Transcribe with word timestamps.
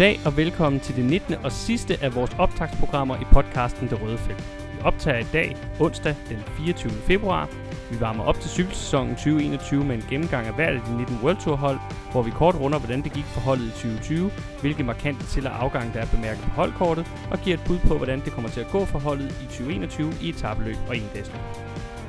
Goddag 0.00 0.20
og 0.26 0.36
velkommen 0.36 0.80
til 0.80 0.96
det 0.96 1.04
19. 1.04 1.34
og 1.34 1.52
sidste 1.52 2.02
af 2.02 2.14
vores 2.14 2.30
optagsprogrammer 2.38 3.16
i 3.16 3.24
podcasten 3.32 3.88
Det 3.88 4.02
Røde 4.02 4.18
Felt. 4.18 4.44
Vi 4.74 4.80
optager 4.82 5.18
i 5.18 5.26
dag, 5.32 5.56
onsdag 5.80 6.16
den 6.28 6.38
24. 6.38 6.92
februar. 6.92 7.48
Vi 7.90 8.00
varmer 8.00 8.24
op 8.24 8.40
til 8.40 8.50
cykelsæsonen 8.50 9.14
2021 9.14 9.84
med 9.84 9.96
en 9.96 10.04
gennemgang 10.10 10.46
af 10.46 10.54
hvert 10.54 10.74
af 10.74 10.80
de 10.80 10.96
19 10.96 11.18
World 11.22 11.36
Tour 11.36 11.56
hold, 11.56 11.78
hvor 12.12 12.22
vi 12.22 12.30
kort 12.30 12.54
runder, 12.54 12.78
hvordan 12.78 13.02
det 13.02 13.12
gik 13.12 13.24
for 13.24 13.40
holdet 13.40 13.66
i 13.66 13.70
2020, 13.70 14.30
hvilke 14.60 14.84
markante 14.84 15.26
til- 15.26 15.46
og 15.46 15.62
afgang, 15.62 15.94
der 15.94 16.00
er 16.00 16.06
bemærket 16.06 16.42
på 16.44 16.50
holdkortet, 16.50 17.06
og 17.30 17.38
giver 17.38 17.56
et 17.56 17.64
bud 17.66 17.78
på, 17.78 17.96
hvordan 17.96 18.20
det 18.24 18.32
kommer 18.32 18.50
til 18.50 18.60
at 18.60 18.70
gå 18.72 18.84
for 18.84 18.98
holdet 18.98 19.30
i 19.42 19.44
2021 19.44 20.12
i 20.22 20.28
etabeløb 20.28 20.76
og 20.88 20.96
endagsløb. 20.96 21.40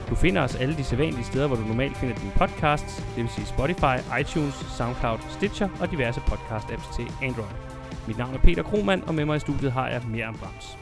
Du 0.10 0.16
finder 0.16 0.42
os 0.42 0.56
alle 0.56 0.78
de 0.78 0.84
sædvanlige 0.84 1.26
steder, 1.26 1.48
hvor 1.48 1.56
du 1.56 1.64
normalt 1.64 1.98
finder 1.98 2.16
dine 2.16 2.32
podcasts, 2.36 2.96
det 3.16 3.24
vil 3.24 3.30
sige 3.30 3.46
Spotify, 3.46 3.96
iTunes, 4.22 4.56
Soundcloud, 4.78 5.20
Stitcher 5.30 5.70
og 5.80 5.92
diverse 5.92 6.20
podcast-apps 6.20 6.96
til 6.96 7.06
Android. 7.28 7.71
Mit 8.08 8.18
navn 8.18 8.34
er 8.34 8.40
Peter 8.40 8.64
Kromand, 8.64 9.04
og 9.04 9.16
med 9.16 9.26
mig 9.26 9.36
i 9.36 9.40
studiet 9.40 9.72
har 9.72 9.90
jeg 9.90 10.02
Miriam 10.08 10.38
Brams. 10.38 10.78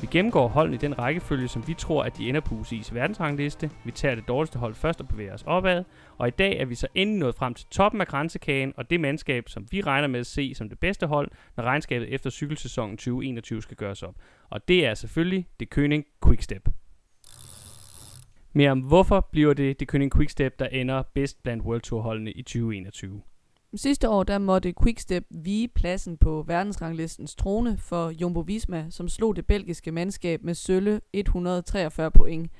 Vi 0.00 0.06
gennemgår 0.10 0.48
holdene 0.48 0.74
i 0.74 0.78
den 0.78 0.98
rækkefølge, 0.98 1.48
som 1.48 1.68
vi 1.68 1.74
tror, 1.74 2.02
at 2.02 2.16
de 2.18 2.28
ender 2.28 2.40
på 2.40 2.54
UCI's 2.54 2.94
verdensrangliste. 2.94 3.70
Vi 3.84 3.90
tager 3.90 4.14
det 4.14 4.28
dårligste 4.28 4.58
hold 4.58 4.74
først 4.74 5.00
og 5.00 5.08
bevæger 5.08 5.34
os 5.34 5.42
opad. 5.46 5.84
Og 6.18 6.28
i 6.28 6.30
dag 6.30 6.58
er 6.60 6.64
vi 6.64 6.74
så 6.74 6.86
endelig 6.94 7.20
nået 7.20 7.34
frem 7.34 7.54
til 7.54 7.66
toppen 7.70 8.00
af 8.00 8.06
grænsekagen, 8.06 8.72
og 8.76 8.90
det 8.90 9.00
mandskab, 9.00 9.48
som 9.48 9.66
vi 9.70 9.80
regner 9.80 10.08
med 10.08 10.20
at 10.20 10.26
se 10.26 10.54
som 10.54 10.68
det 10.68 10.78
bedste 10.78 11.06
hold, 11.06 11.30
når 11.56 11.64
regnskabet 11.64 12.14
efter 12.14 12.30
cykelsæsonen 12.30 12.96
2021 12.96 13.62
skal 13.62 13.76
gøres 13.76 14.02
op. 14.02 14.14
Og 14.50 14.68
det 14.68 14.86
er 14.86 14.94
selvfølgelig 14.94 15.46
det 15.60 15.70
Køning 15.70 16.04
Quickstep. 16.26 16.68
Mere 18.52 18.70
om 18.70 18.80
hvorfor 18.80 19.28
bliver 19.32 19.54
det 19.54 19.80
det 19.80 19.88
Køning 19.88 20.12
Quickstep, 20.16 20.58
der 20.58 20.66
ender 20.66 21.02
bedst 21.14 21.42
blandt 21.42 21.64
World 21.64 21.80
Tour 21.80 22.02
holdene 22.02 22.32
i 22.32 22.42
2021. 22.42 23.22
Sidste 23.74 24.08
år 24.08 24.22
der 24.22 24.38
måtte 24.38 24.74
Quickstep 24.82 25.24
vige 25.30 25.68
pladsen 25.68 26.16
på 26.16 26.44
verdensranglistens 26.46 27.34
trone 27.34 27.78
for 27.78 28.10
Jumbo 28.10 28.40
Visma, 28.40 28.86
som 28.90 29.08
slog 29.08 29.36
det 29.36 29.46
belgiske 29.46 29.92
mandskab 29.92 30.42
med 30.42 30.54
sølle 30.54 31.00
143 31.12 32.10
point. 32.10 32.50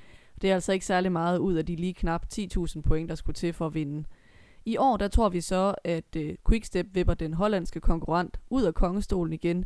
Det 0.43 0.51
er 0.51 0.55
altså 0.55 0.73
ikke 0.73 0.87
særlig 0.87 1.13
meget 1.13 1.39
ud 1.39 1.55
af 1.55 1.67
de 1.67 1.77
lige 1.77 1.95
knap 1.95 2.27
10.000 2.35 2.81
point, 2.81 3.09
der 3.09 3.15
skulle 3.15 3.35
til 3.35 3.53
for 3.53 3.67
at 3.67 3.75
vinde. 3.75 4.05
I 4.65 4.77
år 4.77 4.97
der 4.97 5.09
tror 5.09 5.29
vi 5.29 5.41
så, 5.41 5.75
at 5.85 6.17
øh, 6.17 6.35
Quickstep 6.49 6.87
vipper 6.93 7.15
den 7.15 7.35
hollandske 7.35 7.81
konkurrent 7.81 8.41
ud 8.51 8.63
af 8.63 8.75
kongestolen 8.75 9.33
igen. 9.33 9.65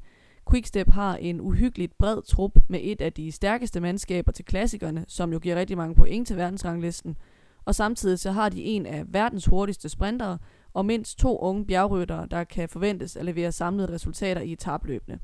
Quickstep 0.51 0.89
har 0.89 1.17
en 1.17 1.41
uhyggeligt 1.41 1.99
bred 1.99 2.23
trup 2.23 2.59
med 2.69 2.81
et 2.83 3.01
af 3.01 3.13
de 3.13 3.33
stærkeste 3.33 3.81
mandskaber 3.81 4.33
til 4.33 4.45
klassikerne, 4.45 5.05
som 5.09 5.33
jo 5.33 5.39
giver 5.39 5.57
rigtig 5.57 5.77
mange 5.77 5.95
point 5.95 6.27
til 6.27 6.37
verdensranglisten. 6.37 7.17
Og 7.65 7.75
samtidig 7.75 8.19
så 8.19 8.31
har 8.31 8.49
de 8.49 8.63
en 8.63 8.87
af 8.87 9.05
verdens 9.09 9.47
hurtigste 9.47 9.89
sprintere, 9.89 10.39
og 10.77 10.87
mindst 10.87 11.19
to 11.19 11.39
unge 11.39 11.67
bjergryttere, 11.67 12.27
der 12.31 12.45
kan 12.45 12.69
forventes 12.69 13.17
at 13.17 13.25
levere 13.25 13.53
samlede 13.53 13.93
resultater 13.93 14.41
i 14.41 14.53
etabløbene. 14.53 15.19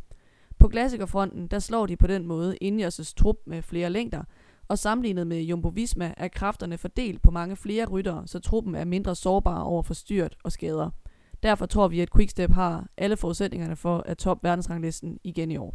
På 0.58 0.69
klassikerfronten, 0.69 1.47
der 1.47 1.58
slår 1.58 1.86
de 1.86 1.97
på 1.97 2.06
den 2.06 2.27
måde 2.27 2.56
Ingers' 2.64 3.14
trup 3.17 3.36
med 3.47 3.62
flere 3.62 3.91
længder, 3.91 4.23
og 4.69 4.78
sammenlignet 4.78 5.27
med 5.27 5.41
Jumbo 5.42 5.69
Visma 5.69 6.14
er 6.17 6.28
kræfterne 6.28 6.78
fordelt 6.78 7.23
på 7.23 7.30
mange 7.30 7.56
flere 7.56 7.86
ryttere, 7.86 8.27
så 8.27 8.39
truppen 8.39 8.75
er 8.75 8.84
mindre 8.84 9.14
sårbar 9.14 9.62
over 9.62 9.83
for 9.83 9.95
styrt 9.95 10.36
og 10.45 10.53
skader. 10.53 10.91
Derfor 11.42 11.67
tror 11.67 11.89
vi, 11.89 12.00
at 12.00 12.12
Quickstep 12.12 12.50
har 12.50 12.86
alle 12.97 13.17
forudsætningerne 13.17 13.77
for 13.77 14.03
at 14.06 14.19
top 14.19 14.45
verdensranglisten 14.45 15.19
igen 15.25 15.50
i 15.50 15.56
år. 15.56 15.75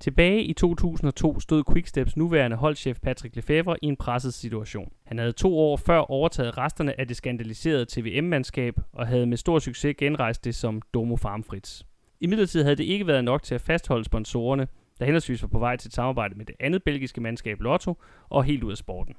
Tilbage 0.00 0.42
i 0.42 0.52
2002 0.52 1.40
stod 1.40 1.64
Quicksteps 1.72 2.16
nuværende 2.16 2.56
holdchef 2.56 3.00
Patrick 3.00 3.36
Lefevre 3.36 3.76
i 3.82 3.86
en 3.86 3.96
presset 3.96 4.34
situation. 4.34 4.92
Han 5.04 5.18
havde 5.18 5.32
to 5.32 5.58
år 5.58 5.76
før 5.76 5.98
overtaget 5.98 6.58
resterne 6.58 7.00
af 7.00 7.08
det 7.08 7.16
skandaliserede 7.16 7.86
TVM-mandskab 7.88 8.74
og 8.92 9.06
havde 9.06 9.26
med 9.26 9.36
stor 9.36 9.58
succes 9.58 9.96
genrejst 9.98 10.44
det 10.44 10.54
som 10.54 10.82
Domo 10.94 11.16
Farm 11.16 11.44
Fritz. 11.44 11.82
I 12.20 12.26
midlertid 12.26 12.62
havde 12.62 12.76
det 12.76 12.84
ikke 12.84 13.06
været 13.06 13.24
nok 13.24 13.42
til 13.42 13.54
at 13.54 13.60
fastholde 13.60 14.04
sponsorerne, 14.04 14.68
der 14.98 15.04
henholdsvis 15.04 15.42
var 15.42 15.48
på 15.48 15.58
vej 15.58 15.76
til 15.76 15.88
et 15.88 15.94
samarbejde 15.94 16.34
med 16.34 16.46
det 16.46 16.54
andet 16.60 16.82
belgiske 16.82 17.20
mandskab 17.20 17.60
Lotto 17.60 17.94
og 18.28 18.44
helt 18.44 18.64
ud 18.64 18.70
af 18.70 18.76
sporten. 18.76 19.14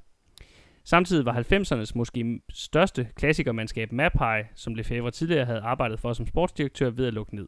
Samtidig 0.84 1.26
var 1.26 1.34
90'ernes 1.34 1.92
måske 1.96 2.42
største 2.50 3.08
klassikermandskab 3.16 3.92
Mapai, 3.92 4.44
som 4.56 4.76
Lefebvre 4.76 5.12
tidligere 5.12 5.46
havde 5.46 5.62
arbejdet 5.62 6.00
for 6.00 6.14
som 6.14 6.28
sportsdirektør, 6.28 6.90
ved 6.90 7.08
at 7.08 7.14
lukke 7.14 7.36
ned. 7.36 7.48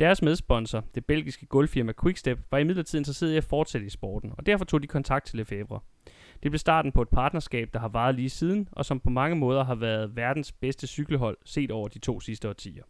Deres 0.00 0.22
medsponsor, 0.22 0.84
det 0.94 1.04
belgiske 1.04 1.46
gulvfirma 1.46 1.92
Quickstep, 2.02 2.38
var 2.50 2.58
imidlertid 2.58 2.98
interesseret 2.98 3.32
i 3.32 3.36
at 3.36 3.44
fortsætte 3.44 3.86
i 3.86 3.90
sporten, 3.90 4.32
og 4.38 4.46
derfor 4.46 4.64
tog 4.64 4.82
de 4.82 4.86
kontakt 4.86 5.26
til 5.26 5.36
Lefebvre. 5.36 5.80
Det 6.42 6.50
blev 6.50 6.58
starten 6.58 6.92
på 6.92 7.02
et 7.02 7.08
partnerskab, 7.08 7.70
der 7.72 7.78
har 7.78 7.88
varet 7.88 8.14
lige 8.14 8.30
siden, 8.30 8.68
og 8.72 8.84
som 8.84 9.00
på 9.00 9.10
mange 9.10 9.36
måder 9.36 9.64
har 9.64 9.74
været 9.74 10.16
verdens 10.16 10.52
bedste 10.52 10.86
cykelhold 10.86 11.36
set 11.44 11.70
over 11.70 11.88
de 11.88 11.98
to 11.98 12.20
sidste 12.20 12.48
årtier. 12.48 12.82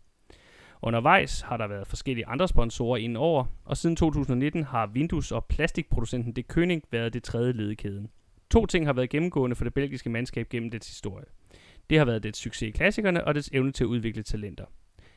Undervejs 0.82 1.40
har 1.40 1.56
der 1.56 1.66
været 1.66 1.86
forskellige 1.86 2.26
andre 2.26 2.48
sponsorer 2.48 2.96
indenover, 2.96 3.44
og 3.64 3.76
siden 3.76 3.96
2019 3.96 4.64
har 4.64 4.90
Windows 4.94 5.32
og 5.32 5.44
plastikproducenten 5.44 6.32
De 6.32 6.44
König 6.52 6.80
været 6.92 7.12
det 7.12 7.22
tredje 7.22 7.52
led 7.52 7.70
i 7.70 7.74
kæden. 7.74 8.10
To 8.50 8.66
ting 8.66 8.86
har 8.86 8.92
været 8.92 9.10
gennemgående 9.10 9.56
for 9.56 9.64
det 9.64 9.74
belgiske 9.74 10.10
mandskab 10.10 10.48
gennem 10.48 10.70
dets 10.70 10.88
historie. 10.88 11.26
Det 11.90 11.98
har 11.98 12.04
været 12.04 12.22
dets 12.22 12.38
succes 12.38 12.68
i 12.68 12.70
klassikerne 12.70 13.24
og 13.24 13.34
dets 13.34 13.50
evne 13.52 13.72
til 13.72 13.84
at 13.84 13.88
udvikle 13.88 14.22
talenter. 14.22 14.64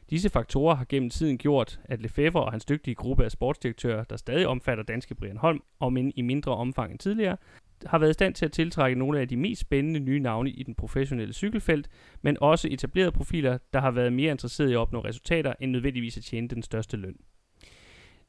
Disse 0.10 0.30
faktorer 0.30 0.76
har 0.76 0.86
gennem 0.90 1.10
tiden 1.10 1.38
gjort, 1.38 1.80
at 1.86 2.02
Lefebvre 2.02 2.44
og 2.44 2.52
hans 2.52 2.66
dygtige 2.66 2.96
gruppe 2.96 3.24
af 3.26 3.32
sportsdirektører, 3.32 4.04
der 4.04 4.18
stadig 4.18 4.48
omfatter 4.48 4.84
danske 4.84 5.16
Brian 5.16 5.38
Holm, 5.38 5.64
om 5.80 5.98
end 5.98 6.14
i 6.16 6.22
mindre 6.22 6.56
omfang 6.56 6.92
end 6.92 7.00
tidligere, 7.00 7.38
har 7.86 8.00
været 8.00 8.10
i 8.10 8.14
stand 8.14 8.34
til 8.34 8.46
at 8.46 8.52
tiltrække 8.52 9.00
nogle 9.00 9.20
af 9.20 9.28
de 9.28 9.38
mest 9.38 9.62
spændende 9.62 10.00
nye 10.00 10.20
navne 10.20 10.50
i 10.50 10.64
den 10.64 10.76
professionelle 10.76 11.34
cykelfelt, 11.34 11.90
men 12.22 12.38
også 12.42 12.68
etablerede 12.72 13.12
profiler, 13.12 13.58
der 13.74 13.80
har 13.80 13.92
været 13.92 14.14
mere 14.14 14.32
interesserede 14.32 14.72
i 14.72 14.76
at 14.76 14.80
opnå 14.80 15.00
resultater, 15.00 15.54
end 15.60 15.72
nødvendigvis 15.72 16.18
at 16.18 16.24
tjene 16.24 16.48
den 16.48 16.64
største 16.64 16.98
løn. 16.98 17.16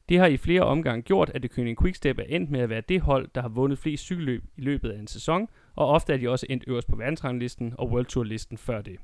Det 0.09 0.19
har 0.19 0.27
i 0.27 0.37
flere 0.37 0.61
omgange 0.61 1.01
gjort, 1.01 1.31
at 1.35 1.43
det 1.43 1.51
König 1.51 1.75
Quickstep 1.81 2.19
er 2.19 2.23
endt 2.23 2.49
med 2.49 2.59
at 2.59 2.69
være 2.69 2.81
det 2.89 3.01
hold, 3.01 3.29
der 3.35 3.41
har 3.41 3.49
vundet 3.49 3.77
flest 3.77 4.03
cykelløb 4.03 4.43
i 4.57 4.61
løbet 4.61 4.89
af 4.89 4.99
en 4.99 5.07
sæson, 5.07 5.47
og 5.75 5.87
ofte 5.87 6.13
er 6.13 6.17
de 6.17 6.29
også 6.29 6.45
endt 6.49 6.63
øverst 6.67 6.87
på 6.87 6.95
verdensranglisten 6.95 7.73
og 7.77 7.91
World 7.91 8.05
Tour 8.05 8.23
listen 8.23 8.57
før 8.57 8.81
det. 8.81 8.97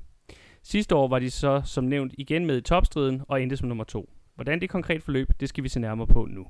Sidste 0.62 0.94
år 0.94 1.08
var 1.08 1.18
de 1.18 1.30
så 1.30 1.62
som 1.64 1.84
nævnt 1.84 2.14
igen 2.18 2.46
med 2.46 2.58
i 2.58 2.60
topstriden 2.60 3.22
og 3.28 3.42
endte 3.42 3.56
som 3.56 3.68
nummer 3.68 3.84
to. 3.84 4.10
Hvordan 4.34 4.60
det 4.60 4.70
konkret 4.70 5.02
forløb, 5.02 5.28
det 5.40 5.48
skal 5.48 5.64
vi 5.64 5.68
se 5.68 5.80
nærmere 5.80 6.06
på 6.06 6.26
nu. 6.30 6.46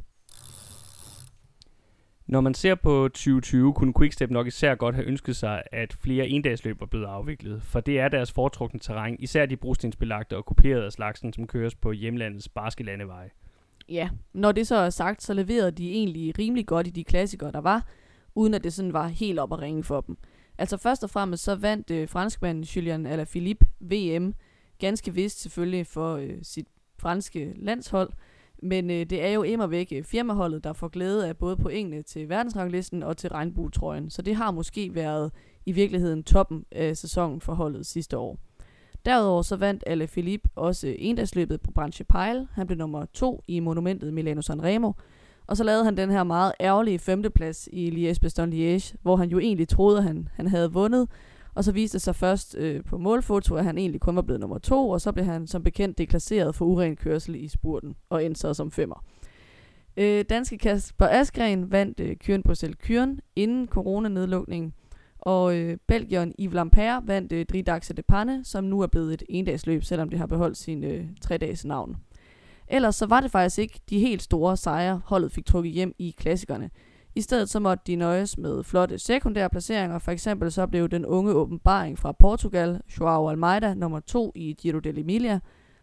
Når 2.27 2.41
man 2.41 2.55
ser 2.55 2.75
på 2.75 3.09
2020, 3.09 3.75
kunne 3.75 3.95
Quickstep 3.99 4.31
nok 4.31 4.47
især 4.47 4.75
godt 4.75 4.95
have 4.95 5.07
ønsket 5.07 5.37
sig, 5.37 5.63
at 5.73 5.93
flere 5.93 6.29
endagsløb 6.29 6.81
var 6.81 6.87
blevet 6.87 7.07
afviklet, 7.07 7.63
for 7.63 7.81
det 7.81 8.01
er 8.01 8.09
deres 8.09 8.33
foretrukne 8.33 8.81
terræn, 8.81 9.17
især 9.19 9.47
de 9.47 9.57
brostensbelagte 9.57 10.37
og 10.37 10.45
kuperede 10.45 10.85
af 10.85 10.93
slagsen, 10.93 11.33
som 11.33 11.47
køres 11.47 11.75
på 11.75 11.93
hjemlandets 11.93 12.49
barske 12.49 12.85
landeveje. 12.85 13.31
Ja, 13.89 14.09
når 14.33 14.53
det 14.53 14.67
så 14.67 14.77
er 14.77 14.91
sagt, 14.91 15.23
så 15.23 15.35
leverede 15.35 15.71
de 15.71 15.91
egentlig 15.91 16.39
rimelig 16.39 16.67
godt 16.67 16.87
i 16.87 16.91
de 16.91 17.05
klassikere, 17.05 17.53
der 17.53 17.61
var, 17.61 17.87
uden 18.35 18.55
at 18.55 18.65
det 18.65 18.73
sådan 18.73 18.93
var 18.93 19.07
helt 19.07 19.39
op 19.39 19.53
at 19.53 19.61
ringe 19.61 19.85
for 19.85 20.01
dem. 20.01 20.17
Altså 20.59 20.77
først 20.77 21.05
og 21.05 21.11
fremmest 21.11 21.45
så 21.45 21.55
vandt 21.55 21.91
øh, 21.91 22.09
franskmanden 22.09 22.65
Julian 22.65 23.07
Alaphilippe 23.07 23.67
VM, 23.81 24.35
ganske 24.79 25.15
vist 25.15 25.41
selvfølgelig 25.41 25.87
for 25.87 26.17
øh, 26.17 26.39
sit 26.43 26.67
franske 26.99 27.53
landshold, 27.57 28.11
men 28.63 28.91
øh, 28.91 29.07
det 29.11 29.25
er 29.25 29.29
jo 29.29 29.43
immer 29.43 29.67
væk 29.67 29.93
øh, 29.93 30.05
firmaholdet, 30.05 30.65
der 30.65 30.73
får 30.73 30.89
glæde 30.89 31.29
af 31.29 31.37
både 31.37 31.57
pointene 31.57 32.03
til 32.03 32.29
verdensranglisten 32.29 33.03
og 33.03 33.17
til 33.17 33.31
regnbuetrøjen, 33.31 34.11
så 34.11 34.23
det 34.23 34.37
har 34.37 34.51
måske 34.51 34.95
været 34.95 35.33
i 35.67 35.73
virkeligheden 35.73 36.23
toppen 36.23 36.65
af 36.73 36.97
sæsonen 36.97 37.41
for 37.41 37.55
holdet 37.55 37.87
sidste 37.87 38.19
år. 38.19 38.39
Derudover 39.05 39.43
så 39.43 39.57
vandt 39.57 39.85
Ale 39.87 40.07
Philippe 40.07 40.49
også 40.55 40.95
endagsløbet 40.99 41.61
på 41.61 41.71
Branche 41.71 42.05
Pile. 42.05 42.49
Han 42.53 42.67
blev 42.67 42.79
nummer 42.79 43.05
to 43.05 43.43
i 43.49 43.61
monumentet 43.61 44.15
Milano 44.15 44.43
Sanremo. 44.43 44.93
Og 45.48 45.56
så 45.56 45.65
lavede 45.65 45.84
han 45.84 45.97
den 45.97 46.10
her 46.10 46.24
meget 46.24 46.53
ærgerlige 46.60 46.98
femteplads 46.98 47.68
i 47.72 47.91
Liège-Bastogne-Liège, 47.91 48.95
hvor 49.03 49.16
han 49.16 49.28
jo 49.28 49.39
egentlig 49.39 49.68
troede, 49.68 49.98
at 49.98 50.04
han, 50.04 50.28
han 50.34 50.47
havde 50.47 50.72
vundet. 50.72 51.09
Og 51.54 51.65
så 51.65 51.72
viste 51.72 51.95
det 51.95 52.03
sig 52.03 52.15
først 52.15 52.56
øh, 52.59 52.84
på 52.84 52.98
målfoto, 52.98 53.54
at 53.54 53.65
han 53.65 53.78
egentlig 53.78 54.00
kun 54.00 54.16
var 54.16 54.22
blevet 54.22 54.41
nummer 54.41 54.59
to, 54.59 54.89
og 54.89 55.00
så 55.00 55.12
blev 55.12 55.24
han 55.24 55.47
som 55.47 55.62
bekendt 55.62 55.98
deklasseret 55.98 56.54
for 56.54 56.65
uren 56.65 56.97
kørsel 56.97 57.34
i 57.34 57.48
spurten, 57.48 57.97
og 58.10 58.24
endte 58.24 58.41
så 58.41 58.54
som 58.54 58.71
femmer. 58.71 59.04
Øh, 59.97 60.24
danske 60.30 60.59
Kasper 60.59 61.06
Askren 61.06 61.71
vandt 61.71 62.01
øh, 62.01 62.16
Kyren 62.16 62.42
Bruxelles 62.42 62.78
Kyren 62.83 63.21
inden 63.36 63.68
coronanedlukningen, 63.68 64.72
og 65.18 65.56
øh, 65.56 65.77
Belgien 65.86 66.34
Yves 66.39 66.54
Lampere 66.54 67.03
vandt 67.06 67.33
øh, 67.33 67.47
Dridaxe 67.47 67.94
de 67.94 68.03
Panne, 68.03 68.44
som 68.44 68.65
nu 68.65 68.80
er 68.80 68.86
blevet 68.86 69.12
et 69.12 69.22
endagsløb, 69.28 69.83
selvom 69.83 70.09
det 70.09 70.18
har 70.18 70.27
beholdt 70.27 70.56
sin 70.56 70.84
øh, 70.84 71.04
tre-dages 71.21 71.65
navn. 71.65 71.97
Ellers 72.70 72.94
så 72.94 73.06
var 73.06 73.20
det 73.20 73.30
faktisk 73.30 73.59
ikke 73.59 73.80
de 73.91 73.98
helt 73.98 74.22
store 74.22 74.56
sejre, 74.56 75.00
holdet 75.04 75.32
fik 75.32 75.47
trukket 75.47 75.72
hjem 75.72 75.94
i 75.98 76.15
klassikerne. 76.18 76.70
I 77.15 77.20
stedet 77.20 77.50
så 77.50 77.60
måtte 77.60 77.82
de 77.86 77.97
nøjes 77.97 78.38
med 78.38 78.62
flotte 78.65 78.98
sekundære 78.98 79.50
placeringer. 79.50 79.98
For 79.98 80.10
eksempel 80.10 80.53
så 80.53 80.66
blev 80.66 80.88
den 80.88 81.06
unge 81.06 81.32
åbenbaring 81.32 81.98
fra 81.98 82.12
Portugal, 82.12 82.80
Joao 83.00 83.28
Almeida, 83.28 83.74
nummer 83.74 84.00
2 84.00 84.32
i 84.34 84.56
Giro 84.60 84.78
dell'Emilia. 84.86 85.38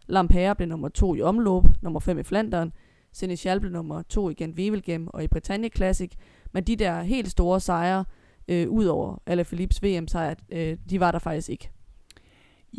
Lampere 0.06 0.54
blev 0.54 0.68
nummer 0.68 0.88
2 0.88 1.14
i 1.14 1.22
omløb, 1.22 1.62
nummer 1.82 2.00
5 2.00 2.18
i 2.18 2.22
Flandern. 2.22 2.72
Seneschal 3.12 3.60
blev 3.60 3.72
nummer 3.72 4.02
2 4.02 4.30
i 4.30 4.34
Gent 4.34 4.56
Wevelgem 4.56 5.08
og 5.08 5.24
i 5.24 5.28
Britannia 5.28 5.68
Classic. 5.76 6.10
Men 6.52 6.64
de 6.64 6.76
der 6.76 7.02
helt 7.02 7.30
store 7.30 7.60
sejre, 7.60 8.04
øh, 8.48 8.68
ud 8.70 8.84
over 8.84 9.22
Alaphilippes 9.26 9.82
VM-sejr, 9.82 10.34
øh, 10.52 10.76
de 10.90 11.00
var 11.00 11.12
der 11.12 11.18
faktisk 11.18 11.48
ikke. 11.48 11.70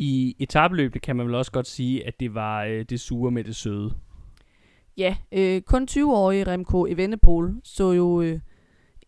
I 0.00 0.36
etabløbet 0.38 1.02
kan 1.02 1.16
man 1.16 1.26
vel 1.26 1.34
også 1.34 1.52
godt 1.52 1.66
sige, 1.66 2.06
at 2.06 2.20
det 2.20 2.34
var 2.34 2.64
øh, 2.64 2.84
det 2.84 3.00
sure 3.00 3.30
med 3.30 3.44
det 3.44 3.56
søde. 3.56 3.94
Ja, 4.96 5.16
øh, 5.32 5.62
kun 5.62 5.88
20-årige 5.90 6.46
Remco 6.46 6.86
Evenepoel 6.86 7.60
så 7.64 7.92
jo 7.92 8.20
øh, 8.22 8.40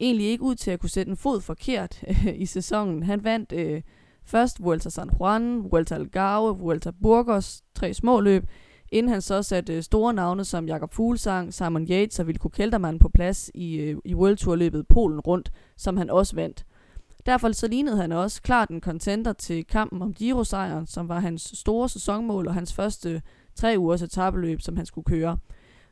egentlig 0.01 0.27
ikke 0.27 0.43
ud 0.43 0.55
til 0.55 0.71
at 0.71 0.81
kunne 0.81 0.91
sætte 0.91 1.11
en 1.11 1.17
fod 1.17 1.41
forkert 1.41 2.05
øh, 2.09 2.35
i 2.43 2.47
sæsonen. 2.47 3.03
Han 3.03 3.25
vandt 3.25 3.53
øh, 3.53 3.83
først 4.25 4.63
Vuelta 4.63 4.91
San 4.91 5.11
Juan, 5.21 5.71
Vuelta 5.71 5.95
Algarve, 5.95 6.59
Vuelta 6.59 6.91
Burgos, 7.03 7.63
tre 7.75 7.95
små 7.95 8.21
løb, 8.21 8.45
inden 8.93 9.13
han 9.13 9.23
så 9.23 9.43
satte 9.43 9.75
øh, 9.75 9.83
store 9.83 10.15
navne 10.15 10.45
som 10.45 10.67
Jakob 10.67 10.93
Fuglsang, 10.93 11.55
Simon 11.55 11.87
Yates 11.91 12.19
og 12.19 12.27
Vilko 12.27 12.49
Keltermann 12.49 12.99
på 12.99 13.09
plads 13.15 13.51
i, 13.55 13.77
øh, 13.77 13.97
i 14.05 14.15
World 14.15 14.37
Tour 14.37 14.57
løbet 14.57 14.87
Polen 14.89 15.21
rundt, 15.21 15.53
som 15.77 15.97
han 15.97 16.11
også 16.11 16.37
vandt. 16.37 16.65
Derfor 17.27 17.53
så 17.53 17.69
lignede 17.69 17.97
han 17.97 18.13
også 18.13 18.43
klart 18.43 18.69
en 18.69 18.81
contender 18.81 19.33
til 19.33 19.67
kampen 19.67 20.03
om 20.03 20.15
Giro-sejren, 20.15 20.87
som 20.87 21.09
var 21.09 21.21
hans 21.21 21.53
store 21.55 21.89
sæsonmål 21.89 22.49
og 22.49 22.55
hans 22.55 22.73
første 22.73 23.23
tre 23.55 23.75
ugers 23.79 24.03
etabeløb, 24.03 24.61
som 24.61 24.77
han 24.77 24.87
skulle 24.87 25.05
køre. 25.05 25.39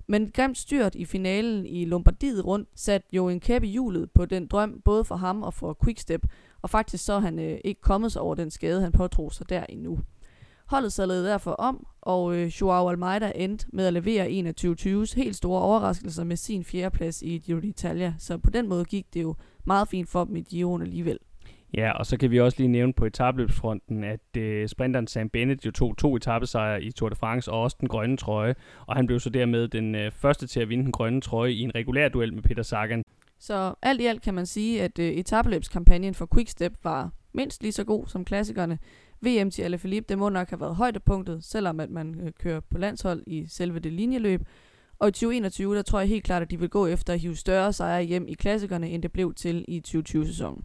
Men 0.07 0.31
grimt 0.31 0.59
styrt 0.59 0.95
i 0.95 1.05
finalen 1.05 1.67
i 1.67 1.85
Lombardiet 1.85 2.45
rundt 2.45 2.69
satte 2.75 3.09
jo 3.13 3.29
en 3.29 3.41
kæppe 3.41 3.67
i 3.67 3.71
hjulet 3.71 4.11
på 4.11 4.25
den 4.25 4.47
drøm, 4.47 4.81
både 4.85 5.05
for 5.05 5.17
ham 5.17 5.43
og 5.43 5.55
for 5.55 5.79
Quickstep, 5.85 6.27
og 6.63 6.71
faktisk 6.71 7.05
så 7.05 7.13
er 7.13 7.21
han 7.21 7.39
øh, 7.39 7.59
ikke 7.65 7.81
kommet 7.81 8.13
sig 8.13 8.23
over 8.23 8.35
den 8.35 8.51
skade, 8.51 8.81
han 8.81 8.93
pådrog 8.93 9.33
sig 9.33 9.49
der 9.49 9.67
endnu. 9.69 9.99
Holdet 10.67 10.93
sadlede 10.93 11.27
derfor 11.27 11.51
om, 11.51 11.87
og 12.01 12.37
øh, 12.37 12.47
Joao 12.47 12.89
Almeida 12.89 13.33
endte 13.35 13.67
med 13.73 13.87
at 13.87 13.93
levere 13.93 14.31
en 14.31 14.47
af 14.47 14.55
2020's 14.61 15.17
helt 15.17 15.37
store 15.37 15.63
overraskelser 15.63 16.25
med 16.25 16.37
sin 16.37 16.65
fjerdeplads 16.65 17.23
i 17.23 17.39
Giro 17.39 17.59
d'Italia, 17.59 18.13
så 18.19 18.39
på 18.39 18.51
den 18.51 18.69
måde 18.69 18.85
gik 18.85 19.15
det 19.15 19.23
jo 19.23 19.35
meget 19.69 19.88
fint 19.88 20.09
for 20.09 20.25
dem 20.25 20.37
i 20.37 20.41
Giroen 20.41 20.82
alligevel. 20.82 21.19
Ja, 21.75 21.93
og 21.93 22.06
så 22.06 22.17
kan 22.17 22.31
vi 22.31 22.41
også 22.41 22.59
lige 22.59 22.69
nævne 22.69 22.93
på 22.93 23.05
etabløbsfronten, 23.05 24.05
at 24.05 24.37
øh, 24.37 24.69
sprinteren 24.69 25.06
Sam 25.06 25.29
Bennett 25.29 25.67
jo 25.67 25.70
tog 25.70 25.97
to 25.97 26.17
etappesejre 26.17 26.82
i 26.82 26.91
Tour 26.91 27.09
de 27.09 27.15
France 27.15 27.50
og 27.53 27.62
også 27.62 27.76
den 27.81 27.88
grønne 27.88 28.17
trøje, 28.17 28.55
og 28.87 28.97
han 28.97 29.06
blev 29.06 29.20
så 29.20 29.31
dermed 29.31 29.69
den 29.69 29.94
øh, 29.94 30.11
første 30.12 30.47
til 30.47 30.61
at 30.61 30.69
vinde 30.69 30.85
den 30.85 30.93
grønne 30.93 31.20
trøje 31.20 31.53
i 31.53 31.61
en 31.61 31.75
regulær 31.75 32.09
duel 32.09 32.35
med 32.35 32.43
Peter 32.43 32.62
Sagan. 32.62 33.03
Så 33.38 33.75
alt 33.82 34.00
i 34.00 34.06
alt 34.06 34.23
kan 34.23 34.35
man 34.35 34.47
sige, 34.47 34.82
at 34.82 34.99
øh, 34.99 35.06
etabløbskampagnen 35.06 36.15
for 36.15 36.29
Quickstep 36.35 36.73
var 36.85 37.11
mindst 37.32 37.62
lige 37.62 37.73
så 37.73 37.85
god 37.85 38.06
som 38.06 38.25
klassikerne. 38.25 38.79
VM 39.20 39.50
til 39.50 39.62
Alaphilippe, 39.62 40.09
det 40.09 40.19
må 40.19 40.29
nok 40.29 40.50
have 40.50 40.61
været 40.61 40.76
højdepunktet, 40.76 41.44
selvom 41.44 41.81
at 41.81 41.91
man 41.91 42.20
øh, 42.20 42.32
kører 42.41 42.61
på 42.61 42.79
landshold 42.79 43.23
i 43.26 43.47
selve 43.47 43.79
det 43.79 43.93
linjeløb. 43.93 44.41
Og 45.00 45.09
i 45.09 45.12
2021, 45.12 45.77
der 45.77 45.83
tror 45.83 45.99
jeg 45.99 46.09
helt 46.09 46.25
klart, 46.25 46.43
at 46.43 46.50
de 46.50 46.61
vil 46.61 46.69
gå 46.69 46.87
efter 46.87 47.12
at 47.12 47.21
hive 47.21 47.37
større 47.37 47.73
sejre 47.73 48.03
hjem 48.03 48.29
i 48.29 48.35
klassikerne, 48.35 48.89
end 48.91 49.03
det 49.03 49.12
blev 49.12 49.35
til 49.35 49.65
i 49.69 49.83
2020-sæsonen. 49.89 50.65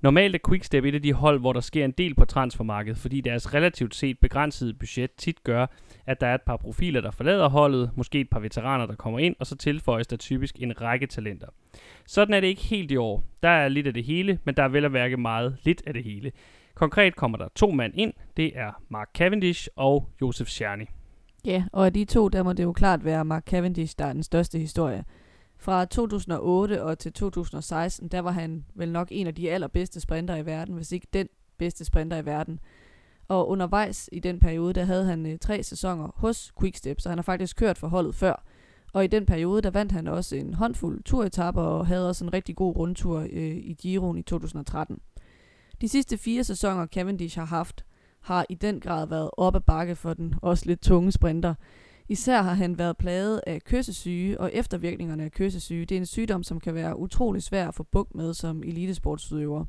Normalt 0.00 0.34
er 0.34 0.38
Quickstep 0.48 0.84
et 0.84 0.94
af 0.94 1.02
de 1.02 1.12
hold, 1.12 1.40
hvor 1.40 1.52
der 1.52 1.60
sker 1.60 1.84
en 1.84 1.90
del 1.90 2.14
på 2.14 2.24
transfermarkedet, 2.24 2.98
fordi 2.98 3.20
deres 3.20 3.54
relativt 3.54 3.94
set 3.94 4.18
begrænsede 4.18 4.74
budget 4.74 5.10
tit 5.16 5.44
gør, 5.44 5.66
at 6.06 6.20
der 6.20 6.26
er 6.26 6.34
et 6.34 6.42
par 6.42 6.56
profiler, 6.56 7.00
der 7.00 7.10
forlader 7.10 7.48
holdet, 7.48 7.90
måske 7.96 8.20
et 8.20 8.30
par 8.30 8.40
veteraner, 8.40 8.86
der 8.86 8.94
kommer 8.94 9.18
ind, 9.18 9.36
og 9.38 9.46
så 9.46 9.56
tilføjes 9.56 10.06
der 10.06 10.16
typisk 10.16 10.56
en 10.58 10.80
række 10.80 11.06
talenter. 11.06 11.46
Sådan 12.06 12.34
er 12.34 12.40
det 12.40 12.46
ikke 12.46 12.62
helt 12.62 12.90
i 12.90 12.96
år. 12.96 13.24
Der 13.42 13.48
er 13.48 13.68
lidt 13.68 13.86
af 13.86 13.94
det 13.94 14.04
hele, 14.04 14.38
men 14.44 14.54
der 14.54 14.62
er 14.62 14.68
vel 14.68 14.84
at 14.84 14.92
værke 14.92 15.16
meget 15.16 15.56
lidt 15.62 15.82
af 15.86 15.94
det 15.94 16.04
hele. 16.04 16.32
Konkret 16.74 17.16
kommer 17.16 17.38
der 17.38 17.48
to 17.54 17.70
mand 17.70 17.92
ind. 17.96 18.12
Det 18.36 18.58
er 18.58 18.82
Mark 18.88 19.08
Cavendish 19.14 19.68
og 19.76 20.10
Josef 20.20 20.48
Czerny. 20.48 20.95
Ja, 21.46 21.64
og 21.72 21.86
af 21.86 21.92
de 21.92 22.04
to, 22.04 22.28
der 22.28 22.42
må 22.42 22.52
det 22.52 22.62
jo 22.62 22.72
klart 22.72 23.04
være 23.04 23.24
Mark 23.24 23.44
Cavendish, 23.44 23.94
der 23.98 24.04
er 24.04 24.12
den 24.12 24.22
største 24.22 24.58
historie. 24.58 25.04
Fra 25.58 25.84
2008 25.84 26.82
og 26.82 26.98
til 26.98 27.12
2016, 27.12 28.08
der 28.08 28.20
var 28.20 28.30
han 28.30 28.64
vel 28.74 28.92
nok 28.92 29.08
en 29.10 29.26
af 29.26 29.34
de 29.34 29.50
allerbedste 29.50 30.00
sprinter 30.00 30.36
i 30.36 30.46
verden, 30.46 30.74
hvis 30.74 30.92
ikke 30.92 31.06
den 31.12 31.28
bedste 31.58 31.84
sprinter 31.84 32.16
i 32.16 32.26
verden. 32.26 32.60
Og 33.28 33.48
undervejs 33.48 34.08
i 34.12 34.18
den 34.18 34.40
periode, 34.40 34.72
der 34.72 34.84
havde 34.84 35.04
han 35.04 35.26
øh, 35.26 35.38
tre 35.38 35.62
sæsoner 35.62 36.10
hos 36.16 36.52
Quickstep, 36.60 37.00
så 37.00 37.08
han 37.08 37.18
har 37.18 37.22
faktisk 37.22 37.56
kørt 37.56 37.78
for 37.78 37.88
holdet 37.88 38.14
før. 38.14 38.44
Og 38.92 39.04
i 39.04 39.06
den 39.06 39.26
periode, 39.26 39.62
der 39.62 39.70
vandt 39.70 39.92
han 39.92 40.06
også 40.06 40.36
en 40.36 40.54
håndfuld 40.54 41.02
turetapper 41.02 41.62
og 41.62 41.86
havde 41.86 42.08
også 42.08 42.24
en 42.24 42.32
rigtig 42.32 42.56
god 42.56 42.76
rundtur 42.76 43.18
øh, 43.18 43.56
i 43.56 43.76
Giroen 43.78 44.18
i 44.18 44.22
2013. 44.22 45.00
De 45.80 45.88
sidste 45.88 46.18
fire 46.18 46.44
sæsoner, 46.44 46.86
Cavendish 46.86 47.38
har 47.38 47.46
haft, 47.46 47.84
har 48.26 48.46
i 48.48 48.54
den 48.54 48.80
grad 48.80 49.08
været 49.08 49.30
op 49.32 49.56
ad 49.56 49.60
bakke 49.60 49.96
for 49.96 50.14
den 50.14 50.34
også 50.42 50.66
lidt 50.66 50.80
tunge 50.80 51.12
sprinter. 51.12 51.54
Især 52.08 52.42
har 52.42 52.54
han 52.54 52.78
været 52.78 52.96
plaget 52.96 53.40
af 53.46 53.62
kyssesyge 53.64 54.40
og 54.40 54.50
eftervirkningerne 54.52 55.24
af 55.24 55.32
kyssesyge. 55.32 55.86
Det 55.86 55.94
er 55.94 56.00
en 56.00 56.06
sygdom, 56.06 56.42
som 56.42 56.60
kan 56.60 56.74
være 56.74 56.98
utrolig 56.98 57.42
svær 57.42 57.68
at 57.68 57.74
få 57.74 57.82
bugt 57.82 58.14
med 58.14 58.34
som 58.34 58.62
elitesportsudøver. 58.62 59.64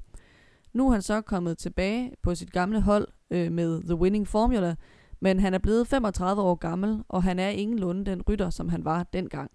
Nu 0.74 0.88
er 0.88 0.92
han 0.92 1.02
så 1.02 1.22
kommet 1.22 1.58
tilbage 1.58 2.12
på 2.22 2.36
sit 2.36 2.52
gamle 2.52 2.82
hold 2.82 3.08
øh, 3.32 3.52
med 3.52 3.82
The 3.84 3.96
Winning 3.96 4.28
Formula, 4.28 4.76
men 5.20 5.40
han 5.40 5.54
er 5.54 5.60
blevet 5.60 5.88
35 5.88 6.42
år 6.42 6.56
gammel, 6.56 7.04
og 7.10 7.24
han 7.24 7.40
er 7.40 7.50
ingenlunde 7.50 8.06
den 8.06 8.22
rytter, 8.22 8.50
som 8.50 8.70
han 8.70 8.86
var 8.86 9.04
dengang. 9.04 9.52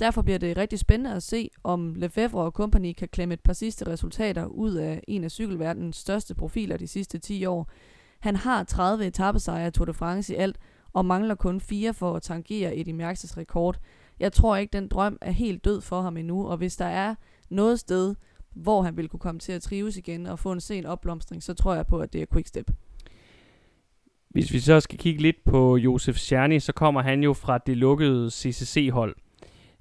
Derfor 0.00 0.22
bliver 0.22 0.38
det 0.38 0.56
rigtig 0.56 0.78
spændende 0.78 1.14
at 1.14 1.22
se, 1.22 1.50
om 1.64 1.94
Lefebvre 1.94 2.42
og 2.42 2.52
Company 2.52 2.92
kan 2.92 3.08
klemme 3.08 3.34
et 3.34 3.40
par 3.40 3.52
sidste 3.52 3.86
resultater 3.86 4.46
ud 4.46 4.74
af 4.74 5.00
en 5.08 5.24
af 5.24 5.30
cykelverdenens 5.30 5.96
største 5.96 6.34
profiler 6.34 6.76
de 6.76 6.86
sidste 6.86 7.18
10 7.18 7.44
år. 7.44 7.70
Han 8.20 8.36
har 8.36 8.64
30 8.64 9.06
etappesejre 9.06 9.68
i 9.68 9.70
Tour 9.70 9.84
de 9.84 9.92
France 9.94 10.34
i 10.34 10.36
alt, 10.36 10.58
og 10.92 11.04
mangler 11.04 11.34
kun 11.34 11.60
fire 11.60 11.94
for 11.94 12.14
at 12.14 12.22
tangere 12.22 12.76
Eddie 12.76 12.94
Merckx 12.94 13.36
rekord. 13.36 13.78
Jeg 14.20 14.32
tror 14.32 14.56
ikke, 14.56 14.72
den 14.72 14.88
drøm 14.88 15.18
er 15.20 15.30
helt 15.30 15.64
død 15.64 15.80
for 15.80 16.00
ham 16.02 16.16
endnu, 16.16 16.46
og 16.46 16.56
hvis 16.56 16.76
der 16.76 16.84
er 16.84 17.14
noget 17.50 17.80
sted, 17.80 18.14
hvor 18.54 18.82
han 18.82 18.96
vil 18.96 19.08
kunne 19.08 19.20
komme 19.20 19.38
til 19.38 19.52
at 19.52 19.62
trives 19.62 19.96
igen 19.96 20.26
og 20.26 20.38
få 20.38 20.52
en 20.52 20.60
sen 20.60 20.86
opblomstring, 20.86 21.42
så 21.42 21.54
tror 21.54 21.74
jeg 21.74 21.86
på, 21.86 21.98
at 21.98 22.12
det 22.12 22.22
er 22.22 22.26
Quickstep. 22.32 22.70
Hvis 24.28 24.52
vi 24.52 24.60
så 24.60 24.80
skal 24.80 24.98
kigge 24.98 25.22
lidt 25.22 25.44
på 25.44 25.76
Josef 25.76 26.16
Czerny, 26.16 26.58
så 26.58 26.72
kommer 26.72 27.02
han 27.02 27.22
jo 27.22 27.32
fra 27.32 27.58
det 27.58 27.76
lukkede 27.76 28.30
CCC-hold. 28.30 29.16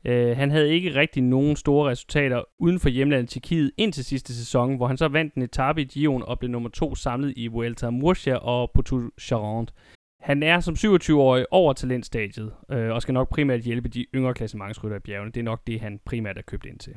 Øh, 0.05 0.37
han 0.37 0.51
havde 0.51 0.69
ikke 0.69 0.95
rigtig 0.95 1.23
nogen 1.23 1.55
store 1.55 1.89
resultater 1.89 2.43
uden 2.59 2.79
for 2.79 2.89
hjemlandet 2.89 3.29
Tjekkiet 3.29 3.71
indtil 3.77 4.05
sidste 4.05 4.35
sæson, 4.35 4.75
hvor 4.75 4.87
han 4.87 4.97
så 4.97 5.07
vandt 5.07 5.33
en 5.33 5.41
etape 5.41 5.81
i 5.81 5.85
Gion 5.85 6.23
og 6.23 6.39
blev 6.39 6.51
nummer 6.51 6.69
to 6.69 6.95
samlet 6.95 7.33
i 7.35 7.47
Vuelta 7.47 7.89
Murcia 7.89 8.35
og 8.35 8.71
Poitou 8.73 9.01
Charente. 9.19 9.73
Han 10.21 10.43
er 10.43 10.59
som 10.59 10.73
27-årig 10.73 11.45
over 11.51 11.73
talentstadiet, 11.73 12.51
øh, 12.71 12.91
og 12.91 13.01
skal 13.01 13.13
nok 13.13 13.29
primært 13.29 13.61
hjælpe 13.61 13.89
de 13.89 14.05
yngre 14.15 14.33
klassementsrytter 14.33 14.97
i 14.97 14.99
bjergene. 14.99 15.31
Det 15.31 15.39
er 15.39 15.43
nok 15.43 15.67
det, 15.67 15.79
han 15.79 15.99
primært 16.05 16.37
er 16.37 16.41
købt 16.41 16.65
ind 16.65 16.79
til. 16.79 16.93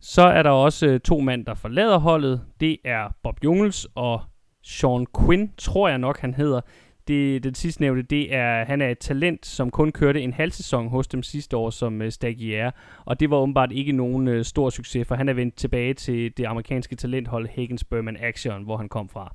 Så 0.00 0.22
er 0.22 0.42
der 0.42 0.50
også 0.50 0.86
øh, 0.86 1.00
to 1.00 1.20
mænd, 1.20 1.46
der 1.46 1.54
forlader 1.54 1.98
holdet. 1.98 2.42
Det 2.60 2.78
er 2.84 3.08
Bob 3.22 3.44
Jungels 3.44 3.86
og 3.94 4.20
Sean 4.62 5.06
Quinn, 5.18 5.52
tror 5.58 5.88
jeg 5.88 5.98
nok, 5.98 6.18
han 6.18 6.34
hedder. 6.34 6.60
Det, 7.08 7.44
den 7.44 7.54
sidste 7.54 7.80
nævnte, 7.80 8.02
det 8.02 8.34
er, 8.34 8.64
han 8.64 8.82
er 8.82 8.88
et 8.88 8.98
talent, 8.98 9.46
som 9.46 9.70
kun 9.70 9.92
kørte 9.92 10.20
en 10.20 10.32
halv 10.32 10.52
sæson 10.52 10.88
hos 10.88 11.08
dem 11.08 11.22
sidste 11.22 11.56
år 11.56 11.70
som 11.70 12.02
øh, 12.02 12.12
stagiaire, 12.12 12.72
og 13.04 13.20
det 13.20 13.30
var 13.30 13.36
åbenbart 13.36 13.72
ikke 13.72 13.92
nogen 13.92 14.28
øh, 14.28 14.44
stor 14.44 14.70
succes, 14.70 15.08
for 15.08 15.14
han 15.14 15.28
er 15.28 15.32
vendt 15.32 15.56
tilbage 15.56 15.94
til 15.94 16.36
det 16.36 16.44
amerikanske 16.44 16.96
talenthold 16.96 17.48
Hagens 17.48 17.84
Berman 17.84 18.16
Action, 18.20 18.64
hvor 18.64 18.76
han 18.76 18.88
kom 18.88 19.08
fra. 19.08 19.34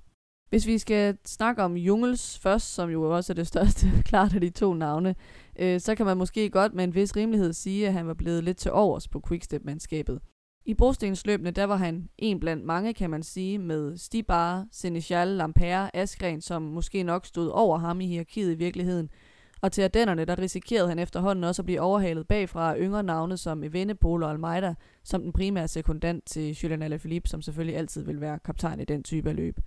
Hvis 0.50 0.68
vi 0.68 0.78
skal 0.78 1.18
snakke 1.26 1.64
om 1.64 1.78
Jungels 1.78 2.40
først, 2.40 2.74
som 2.74 2.90
jo 2.90 3.16
også 3.16 3.34
er 3.34 3.36
det 3.36 3.48
største 3.48 3.88
klart 4.10 4.36
af 4.36 4.42
de 4.42 4.50
to 4.50 4.74
navne, 4.74 5.16
øh, 5.60 5.80
så 5.80 5.96
kan 5.96 6.06
man 6.06 6.18
måske 6.18 6.50
godt 6.50 6.74
med 6.74 6.84
en 6.84 6.96
vis 6.96 7.16
rimelighed 7.16 7.54
sige, 7.54 7.88
at 7.88 7.94
han 7.94 8.08
var 8.08 8.14
blevet 8.14 8.44
lidt 8.44 8.58
til 8.58 8.72
overs 8.72 9.08
på 9.08 9.22
Quickstep-mandskabet. 9.28 10.20
I 10.68 10.74
brostensløbene, 10.74 11.52
der 11.52 11.64
var 11.64 11.76
han 11.76 12.10
en 12.18 12.40
blandt 12.40 12.66
mange, 12.66 12.94
kan 12.94 13.10
man 13.10 13.24
sige, 13.24 13.58
med 13.58 13.98
Stibar, 13.98 14.66
Seneschal, 14.72 15.28
Lampere, 15.28 15.96
Askren, 15.96 16.42
som 16.42 16.62
måske 16.62 17.04
nok 17.04 17.26
stod 17.26 17.48
over 17.48 17.78
ham 17.78 18.02
i 18.02 18.08
hierarkiet 18.08 18.52
i 18.52 18.56
virkeligheden. 18.56 19.10
Og 19.62 19.72
til 19.72 19.82
Ardennerne, 19.82 20.26
der 20.26 20.40
risikerede 20.40 20.90
han 20.90 21.00
efterhånden 21.00 21.44
også 21.44 21.62
at 21.62 21.66
blive 21.66 21.82
overhalet 21.82 22.28
bagfra 22.28 22.74
af 22.74 22.78
yngre 22.80 23.04
navne 23.04 23.38
som 23.38 23.64
Evenepoel 23.64 24.24
og 24.24 24.32
Almeida, 24.32 24.76
som 25.04 25.22
den 25.22 25.34
primære 25.34 25.68
sekundant 25.68 26.26
til 26.26 26.58
Julian 26.64 26.82
Alaphilippe, 26.82 27.30
som 27.30 27.42
selvfølgelig 27.42 27.78
altid 27.78 28.04
vil 28.04 28.22
være 28.22 28.40
kaptajn 28.40 28.80
i 28.80 28.86
den 28.86 29.04
type 29.04 29.30
af 29.30 29.36
løb. 29.36 29.60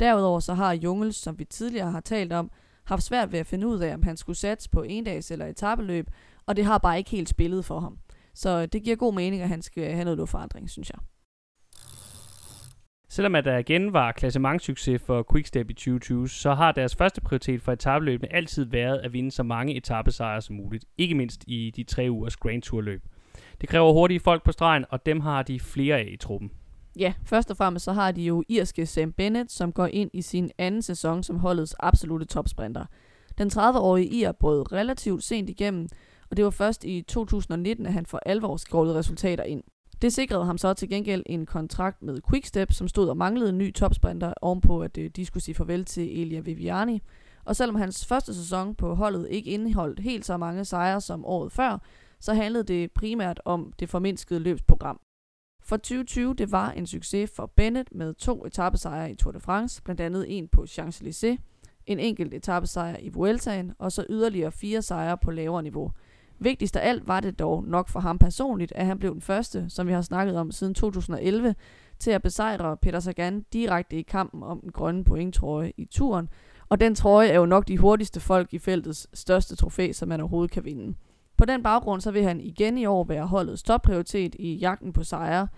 Derudover 0.00 0.40
så 0.40 0.54
har 0.54 0.72
Jungels, 0.72 1.16
som 1.16 1.38
vi 1.38 1.44
tidligere 1.44 1.90
har 1.90 2.00
talt 2.00 2.32
om, 2.32 2.50
haft 2.84 3.02
svært 3.02 3.32
ved 3.32 3.38
at 3.38 3.46
finde 3.46 3.66
ud 3.66 3.78
af, 3.78 3.94
om 3.94 4.02
han 4.02 4.16
skulle 4.16 4.36
satse 4.36 4.70
på 4.70 4.82
endags 4.82 5.30
eller 5.30 5.46
etabeløb, 5.46 6.10
og 6.46 6.56
det 6.56 6.64
har 6.64 6.78
bare 6.78 6.98
ikke 6.98 7.10
helt 7.10 7.28
spillet 7.28 7.64
for 7.64 7.80
ham. 7.80 7.98
Så 8.36 8.66
det 8.66 8.82
giver 8.82 8.96
god 8.96 9.14
mening, 9.14 9.42
at 9.42 9.48
han 9.48 9.62
skal 9.62 9.92
have 9.92 10.04
noget 10.04 10.28
forandring, 10.28 10.70
synes 10.70 10.90
jeg. 10.90 10.98
Selvom 13.08 13.34
at 13.34 13.44
der 13.44 13.58
igen 13.58 13.92
var 13.92 14.12
klassementssucces 14.12 15.02
for 15.02 15.26
Quickstep 15.32 15.70
i 15.70 15.72
2020, 15.72 16.28
så 16.28 16.54
har 16.54 16.72
deres 16.72 16.96
første 16.96 17.20
prioritet 17.20 17.62
for 17.62 17.72
etabeløbene 17.72 18.32
altid 18.32 18.64
været 18.64 18.98
at 18.98 19.12
vinde 19.12 19.30
så 19.30 19.42
mange 19.42 19.76
etappesejre 19.76 20.42
som 20.42 20.56
muligt, 20.56 20.84
ikke 20.98 21.14
mindst 21.14 21.44
i 21.46 21.72
de 21.76 21.84
tre 21.84 22.06
ugers 22.10 22.36
Grand 22.36 22.62
Tour 22.62 22.80
løb. 22.80 23.02
Det 23.60 23.68
kræver 23.68 23.92
hurtige 23.92 24.20
folk 24.20 24.44
på 24.44 24.52
stregen, 24.52 24.84
og 24.90 25.06
dem 25.06 25.20
har 25.20 25.42
de 25.42 25.60
flere 25.60 25.96
af 25.96 26.08
i 26.12 26.16
truppen. 26.16 26.50
Ja, 26.98 27.14
først 27.24 27.50
og 27.50 27.56
fremmest 27.56 27.84
så 27.84 27.92
har 27.92 28.12
de 28.12 28.22
jo 28.22 28.44
irske 28.48 28.86
Sam 28.86 29.12
Bennett, 29.12 29.52
som 29.52 29.72
går 29.72 29.86
ind 29.86 30.10
i 30.12 30.22
sin 30.22 30.50
anden 30.58 30.82
sæson 30.82 31.22
som 31.22 31.38
holdets 31.38 31.74
absolute 31.78 32.26
topsprinter. 32.26 32.84
Den 33.38 33.50
30-årige 33.52 34.08
ir 34.08 34.32
brød 34.32 34.72
relativt 34.72 35.24
sent 35.24 35.50
igennem, 35.50 35.88
og 36.30 36.36
det 36.36 36.44
var 36.44 36.50
først 36.50 36.84
i 36.84 37.02
2019, 37.02 37.86
at 37.86 37.92
han 37.92 38.06
for 38.06 38.20
alvor 38.26 38.56
skålede 38.56 38.94
resultater 38.94 39.44
ind. 39.44 39.62
Det 40.02 40.12
sikrede 40.12 40.44
ham 40.44 40.58
så 40.58 40.74
til 40.74 40.88
gengæld 40.88 41.22
en 41.26 41.46
kontrakt 41.46 42.02
med 42.02 42.20
Quickstep, 42.30 42.72
som 42.72 42.88
stod 42.88 43.08
og 43.08 43.16
manglede 43.16 43.48
en 43.50 43.58
ny 43.58 43.74
topsprinter 43.74 44.32
ovenpå, 44.42 44.80
at 44.80 44.98
øh, 44.98 45.10
de 45.16 45.26
skulle 45.26 45.42
sige 45.42 45.54
farvel 45.54 45.84
til 45.84 46.20
Elia 46.20 46.40
Viviani. 46.40 47.02
Og 47.44 47.56
selvom 47.56 47.76
hans 47.76 48.06
første 48.06 48.34
sæson 48.34 48.74
på 48.74 48.94
holdet 48.94 49.28
ikke 49.30 49.50
indeholdt 49.50 50.00
helt 50.00 50.26
så 50.26 50.36
mange 50.36 50.64
sejre 50.64 51.00
som 51.00 51.24
året 51.24 51.52
før, 51.52 51.78
så 52.20 52.34
handlede 52.34 52.64
det 52.64 52.92
primært 52.92 53.40
om 53.44 53.72
det 53.80 53.88
formindskede 53.88 54.40
løbsprogram. 54.40 55.00
For 55.62 55.76
2020 55.76 56.34
det 56.34 56.52
var 56.52 56.70
en 56.70 56.86
succes 56.86 57.30
for 57.36 57.52
Bennett 57.56 57.94
med 57.94 58.14
to 58.14 58.46
etappesejre 58.46 59.10
i 59.10 59.14
Tour 59.14 59.32
de 59.32 59.40
France, 59.40 59.82
blandt 59.82 60.00
andet 60.00 60.38
en 60.38 60.48
på 60.48 60.62
Champs-Élysées, 60.68 61.36
en 61.86 61.98
enkelt 61.98 62.34
etappesejr 62.34 62.96
i 63.00 63.08
Vueltaen 63.08 63.72
og 63.78 63.92
så 63.92 64.06
yderligere 64.10 64.52
fire 64.52 64.82
sejre 64.82 65.18
på 65.18 65.30
lavere 65.30 65.62
niveau. 65.62 65.92
Vigtigst 66.38 66.76
af 66.76 66.88
alt 66.88 67.08
var 67.08 67.20
det 67.20 67.38
dog 67.38 67.64
nok 67.64 67.88
for 67.88 68.00
ham 68.00 68.18
personligt, 68.18 68.72
at 68.72 68.86
han 68.86 68.98
blev 68.98 69.12
den 69.12 69.20
første, 69.20 69.66
som 69.68 69.86
vi 69.86 69.92
har 69.92 70.02
snakket 70.02 70.36
om 70.36 70.50
siden 70.50 70.74
2011, 70.74 71.54
til 71.98 72.10
at 72.10 72.22
besejre 72.22 72.76
Peter 72.76 73.00
Sagan 73.00 73.44
direkte 73.52 73.96
i 73.96 74.02
kampen 74.02 74.42
om 74.42 74.60
den 74.60 74.72
grønne 74.72 75.04
pointtrøje 75.04 75.72
i 75.76 75.84
turen, 75.84 76.28
og 76.68 76.80
den 76.80 76.94
trøje 76.94 77.28
er 77.28 77.36
jo 77.36 77.46
nok 77.46 77.68
de 77.68 77.78
hurtigste 77.78 78.20
folk 78.20 78.54
i 78.54 78.58
feltets 78.58 79.08
største 79.14 79.56
trofæ, 79.56 79.92
som 79.92 80.08
man 80.08 80.20
overhovedet 80.20 80.50
kan 80.50 80.64
vinde. 80.64 80.94
På 81.36 81.44
den 81.44 81.62
baggrund 81.62 82.00
så 82.00 82.10
vil 82.10 82.22
han 82.22 82.40
igen 82.40 82.78
i 82.78 82.86
år 82.86 83.04
være 83.04 83.26
holdets 83.26 83.62
topprioritet 83.62 84.36
i 84.38 84.54
jagten 84.54 84.92
på 84.92 85.04
sejre 85.04 85.48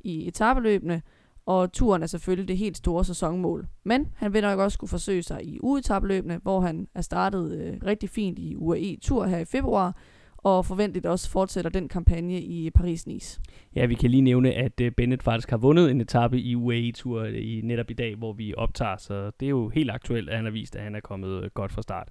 i 0.00 0.28
etabeløbene, 0.28 1.02
og 1.46 1.72
turen 1.72 2.02
er 2.02 2.06
selvfølgelig 2.06 2.48
det 2.48 2.58
helt 2.58 2.76
store 2.76 3.04
sæsonmål. 3.04 3.66
Men 3.84 4.08
han 4.16 4.32
vil 4.32 4.42
nok 4.42 4.58
også 4.58 4.74
skulle 4.74 4.90
forsøge 4.90 5.22
sig 5.22 5.44
i 5.44 5.58
uetabeløbene, 5.62 6.40
hvor 6.42 6.60
han 6.60 6.88
er 6.94 7.00
startet 7.00 7.52
øh, 7.52 7.76
rigtig 7.86 8.10
fint 8.10 8.38
i 8.38 8.56
UAE 8.56 8.96
Tur 9.02 9.26
her 9.26 9.38
i 9.38 9.44
februar, 9.44 9.96
og 10.46 10.66
forventeligt 10.66 11.06
også 11.06 11.30
fortsætter 11.30 11.70
den 11.70 11.88
kampagne 11.88 12.40
i 12.40 12.70
Paris-Nice. 12.78 13.40
Ja, 13.76 13.86
vi 13.86 13.94
kan 13.94 14.10
lige 14.10 14.20
nævne, 14.20 14.52
at 14.52 14.80
øh, 14.80 14.92
Bennett 14.92 15.22
faktisk 15.22 15.50
har 15.50 15.56
vundet 15.56 15.90
en 15.90 16.00
etape 16.00 16.40
i 16.40 16.54
UAE-tur 16.54 17.20
øh, 17.20 17.34
i 17.34 17.60
netop 17.64 17.90
i 17.90 17.94
dag, 17.94 18.14
hvor 18.14 18.32
vi 18.32 18.54
optager, 18.56 18.96
så 18.96 19.30
det 19.40 19.46
er 19.46 19.50
jo 19.50 19.68
helt 19.68 19.90
aktuelt, 19.90 20.28
at 20.28 20.36
han 20.36 20.44
har 20.44 20.52
vist, 20.52 20.76
at 20.76 20.82
han 20.82 20.94
er 20.94 21.00
kommet 21.00 21.44
øh, 21.44 21.50
godt 21.54 21.72
fra 21.72 21.82
start. 21.82 22.08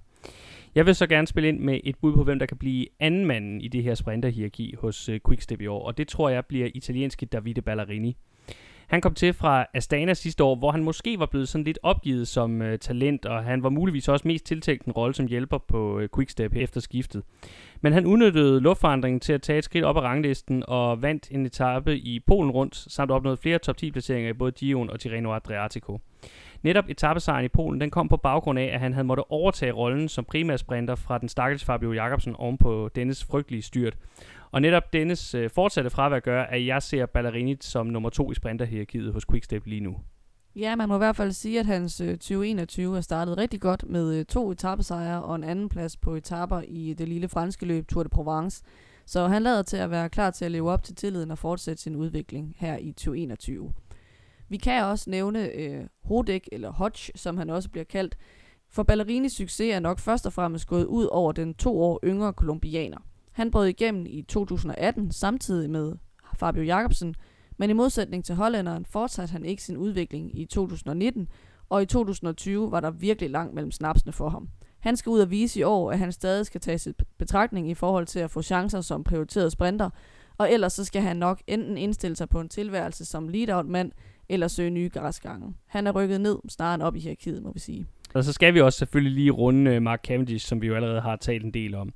Jeg 0.74 0.86
vil 0.86 0.94
så 0.94 1.06
gerne 1.06 1.26
spille 1.26 1.48
ind 1.48 1.58
med 1.58 1.80
et 1.84 1.96
bud 1.96 2.14
på, 2.14 2.24
hvem 2.24 2.38
der 2.38 2.46
kan 2.46 2.56
blive 2.56 2.86
anden 3.00 3.26
manden 3.26 3.60
i 3.60 3.68
det 3.68 3.82
her 3.82 3.94
sprinterhierarki 3.94 4.74
hos 4.78 5.10
Quickstep 5.28 5.60
i 5.60 5.66
år, 5.66 5.86
og 5.86 5.98
det 5.98 6.08
tror 6.08 6.28
jeg 6.28 6.46
bliver 6.46 6.68
italienske 6.74 7.26
Davide 7.26 7.62
Ballerini. 7.62 8.16
Han 8.86 9.00
kom 9.00 9.14
til 9.14 9.32
fra 9.32 9.66
Astana 9.74 10.14
sidste 10.14 10.44
år, 10.44 10.56
hvor 10.56 10.70
han 10.70 10.84
måske 10.84 11.18
var 11.18 11.26
blevet 11.26 11.48
sådan 11.48 11.64
lidt 11.64 11.78
opgivet 11.82 12.28
som 12.28 12.62
øh, 12.62 12.78
talent, 12.78 13.26
og 13.26 13.44
han 13.44 13.62
var 13.62 13.68
muligvis 13.68 14.08
også 14.08 14.28
mest 14.28 14.46
tiltænkt 14.46 14.84
en 14.84 14.92
rolle 14.92 15.14
som 15.14 15.26
hjælper 15.26 15.58
på 15.58 15.98
øh, 15.98 16.08
Quickstep 16.14 16.56
efter 16.56 16.80
skiftet. 16.80 17.22
Men 17.80 17.92
han 17.92 18.06
udnyttede 18.06 18.60
luftforandringen 18.60 19.20
til 19.20 19.32
at 19.32 19.42
tage 19.42 19.58
et 19.58 19.64
skridt 19.64 19.84
op 19.84 19.96
ad 19.96 20.02
ranglisten 20.02 20.64
og 20.68 21.02
vandt 21.02 21.28
en 21.30 21.46
etape 21.46 21.98
i 21.98 22.20
Polen 22.20 22.50
rundt, 22.50 22.76
samt 22.76 23.10
opnåede 23.10 23.36
flere 23.36 23.58
top 23.58 23.76
10 23.76 23.90
placeringer 23.90 24.30
i 24.30 24.32
både 24.32 24.52
Gion 24.52 24.90
og 24.90 25.00
Tirreno 25.00 25.32
Adriatico. 25.32 26.00
Netop 26.62 26.84
etappesejren 26.88 27.44
i 27.44 27.48
Polen, 27.48 27.80
den 27.80 27.90
kom 27.90 28.08
på 28.08 28.16
baggrund 28.16 28.58
af, 28.58 28.70
at 28.74 28.80
han 28.80 28.92
havde 28.92 29.06
måttet 29.06 29.24
overtage 29.28 29.72
rollen 29.72 30.08
som 30.08 30.24
primærsprinter 30.24 30.94
fra 30.94 31.18
den 31.18 31.28
stakkels 31.28 31.64
Fabio 31.64 31.92
Jacobsen 31.92 32.36
oven 32.36 32.58
på 32.58 32.90
dennes 32.94 33.24
frygtelige 33.24 33.62
styrt. 33.62 33.96
Og 34.56 34.62
netop 34.62 34.92
dennes 34.92 35.34
øh, 35.34 35.50
fortsatte 35.50 35.90
fravær 35.90 36.20
gør, 36.20 36.42
at 36.42 36.66
jeg 36.66 36.82
ser 36.82 37.06
Ballerini 37.06 37.56
som 37.60 37.86
nummer 37.86 38.10
to 38.10 38.32
i 38.32 38.34
sprinterhierarkiet 38.34 39.12
hos 39.12 39.26
Quickstep 39.30 39.66
lige 39.66 39.80
nu. 39.80 39.96
Ja, 40.54 40.76
man 40.76 40.88
må 40.88 40.94
i 40.94 40.98
hvert 40.98 41.16
fald 41.16 41.32
sige, 41.32 41.60
at 41.60 41.66
hans 41.66 42.00
øh, 42.00 42.10
2021 42.10 42.96
er 42.96 43.00
startet 43.00 43.38
rigtig 43.38 43.60
godt 43.60 43.84
med 43.88 44.18
øh, 44.18 44.24
to 44.24 44.50
etappesejre 44.50 45.22
og 45.22 45.36
en 45.36 45.44
anden 45.44 45.68
plads 45.68 45.96
på 45.96 46.14
etapper 46.14 46.62
i 46.68 46.94
det 46.98 47.08
lille 47.08 47.28
franske 47.28 47.66
løb 47.66 47.88
Tour 47.88 48.02
de 48.02 48.08
Provence. 48.08 48.62
Så 49.06 49.26
han 49.26 49.42
lader 49.42 49.62
til 49.62 49.76
at 49.76 49.90
være 49.90 50.08
klar 50.08 50.30
til 50.30 50.44
at 50.44 50.50
leve 50.50 50.70
op 50.70 50.82
til 50.82 50.94
tilliden 50.94 51.30
og 51.30 51.38
fortsætte 51.38 51.82
sin 51.82 51.96
udvikling 51.96 52.54
her 52.58 52.76
i 52.76 52.92
2021. 52.92 53.72
Vi 54.48 54.56
kan 54.56 54.84
også 54.84 55.10
nævne 55.10 55.52
øh, 55.52 55.84
Hodek, 56.04 56.48
eller 56.52 56.72
Hodge, 56.72 57.12
som 57.14 57.36
han 57.36 57.50
også 57.50 57.70
bliver 57.70 57.84
kaldt. 57.84 58.16
For 58.70 58.82
Ballerinis 58.82 59.32
succes 59.32 59.74
er 59.74 59.80
nok 59.80 59.98
først 59.98 60.26
og 60.26 60.32
fremmest 60.32 60.66
gået 60.66 60.84
ud 60.84 61.04
over 61.04 61.32
den 61.32 61.54
to 61.54 61.82
år 61.82 62.00
yngre 62.04 62.32
kolumbianer. 62.32 62.98
Han 63.36 63.50
brød 63.50 63.66
igennem 63.66 64.06
i 64.08 64.22
2018 64.22 65.12
samtidig 65.12 65.70
med 65.70 65.92
Fabio 66.38 66.62
Jacobsen, 66.62 67.14
men 67.56 67.70
i 67.70 67.72
modsætning 67.72 68.24
til 68.24 68.34
hollænderen 68.34 68.84
fortsatte 68.84 69.32
han 69.32 69.44
ikke 69.44 69.62
sin 69.62 69.76
udvikling 69.76 70.40
i 70.40 70.44
2019, 70.44 71.28
og 71.68 71.82
i 71.82 71.86
2020 71.86 72.70
var 72.70 72.80
der 72.80 72.90
virkelig 72.90 73.30
langt 73.30 73.54
mellem 73.54 73.70
snapsene 73.70 74.12
for 74.12 74.28
ham. 74.28 74.48
Han 74.80 74.96
skal 74.96 75.10
ud 75.10 75.20
og 75.20 75.30
vise 75.30 75.60
i 75.60 75.62
år, 75.62 75.92
at 75.92 75.98
han 75.98 76.12
stadig 76.12 76.46
skal 76.46 76.60
tage 76.60 76.78
sit 76.78 77.02
betragtning 77.18 77.70
i 77.70 77.74
forhold 77.74 78.06
til 78.06 78.18
at 78.18 78.30
få 78.30 78.42
chancer 78.42 78.80
som 78.80 79.04
prioriteret 79.04 79.52
sprinter, 79.52 79.90
og 80.38 80.52
ellers 80.52 80.72
så 80.72 80.84
skal 80.84 81.02
han 81.02 81.16
nok 81.16 81.42
enten 81.46 81.78
indstille 81.78 82.16
sig 82.16 82.28
på 82.28 82.40
en 82.40 82.48
tilværelse 82.48 83.04
som 83.04 83.28
lead-out-mand, 83.28 83.92
eller 84.28 84.48
søge 84.48 84.70
nye 84.70 84.88
græsgange. 84.88 85.54
Han 85.66 85.86
er 85.86 85.92
rykket 85.92 86.20
ned 86.20 86.38
snarere 86.48 86.74
end 86.74 86.82
op 86.82 86.96
i 86.96 87.00
hierarkiet, 87.00 87.42
må 87.42 87.52
vi 87.52 87.58
sige. 87.58 87.86
Og 88.14 88.24
så 88.24 88.32
skal 88.32 88.54
vi 88.54 88.60
også 88.60 88.78
selvfølgelig 88.78 89.12
lige 89.12 89.30
runde 89.30 89.70
øh, 89.74 89.82
Mark 89.82 90.04
Cavendish, 90.04 90.46
som 90.46 90.62
vi 90.62 90.66
jo 90.66 90.74
allerede 90.74 91.00
har 91.00 91.16
talt 91.16 91.44
en 91.44 91.54
del 91.54 91.74
om. 91.74 91.92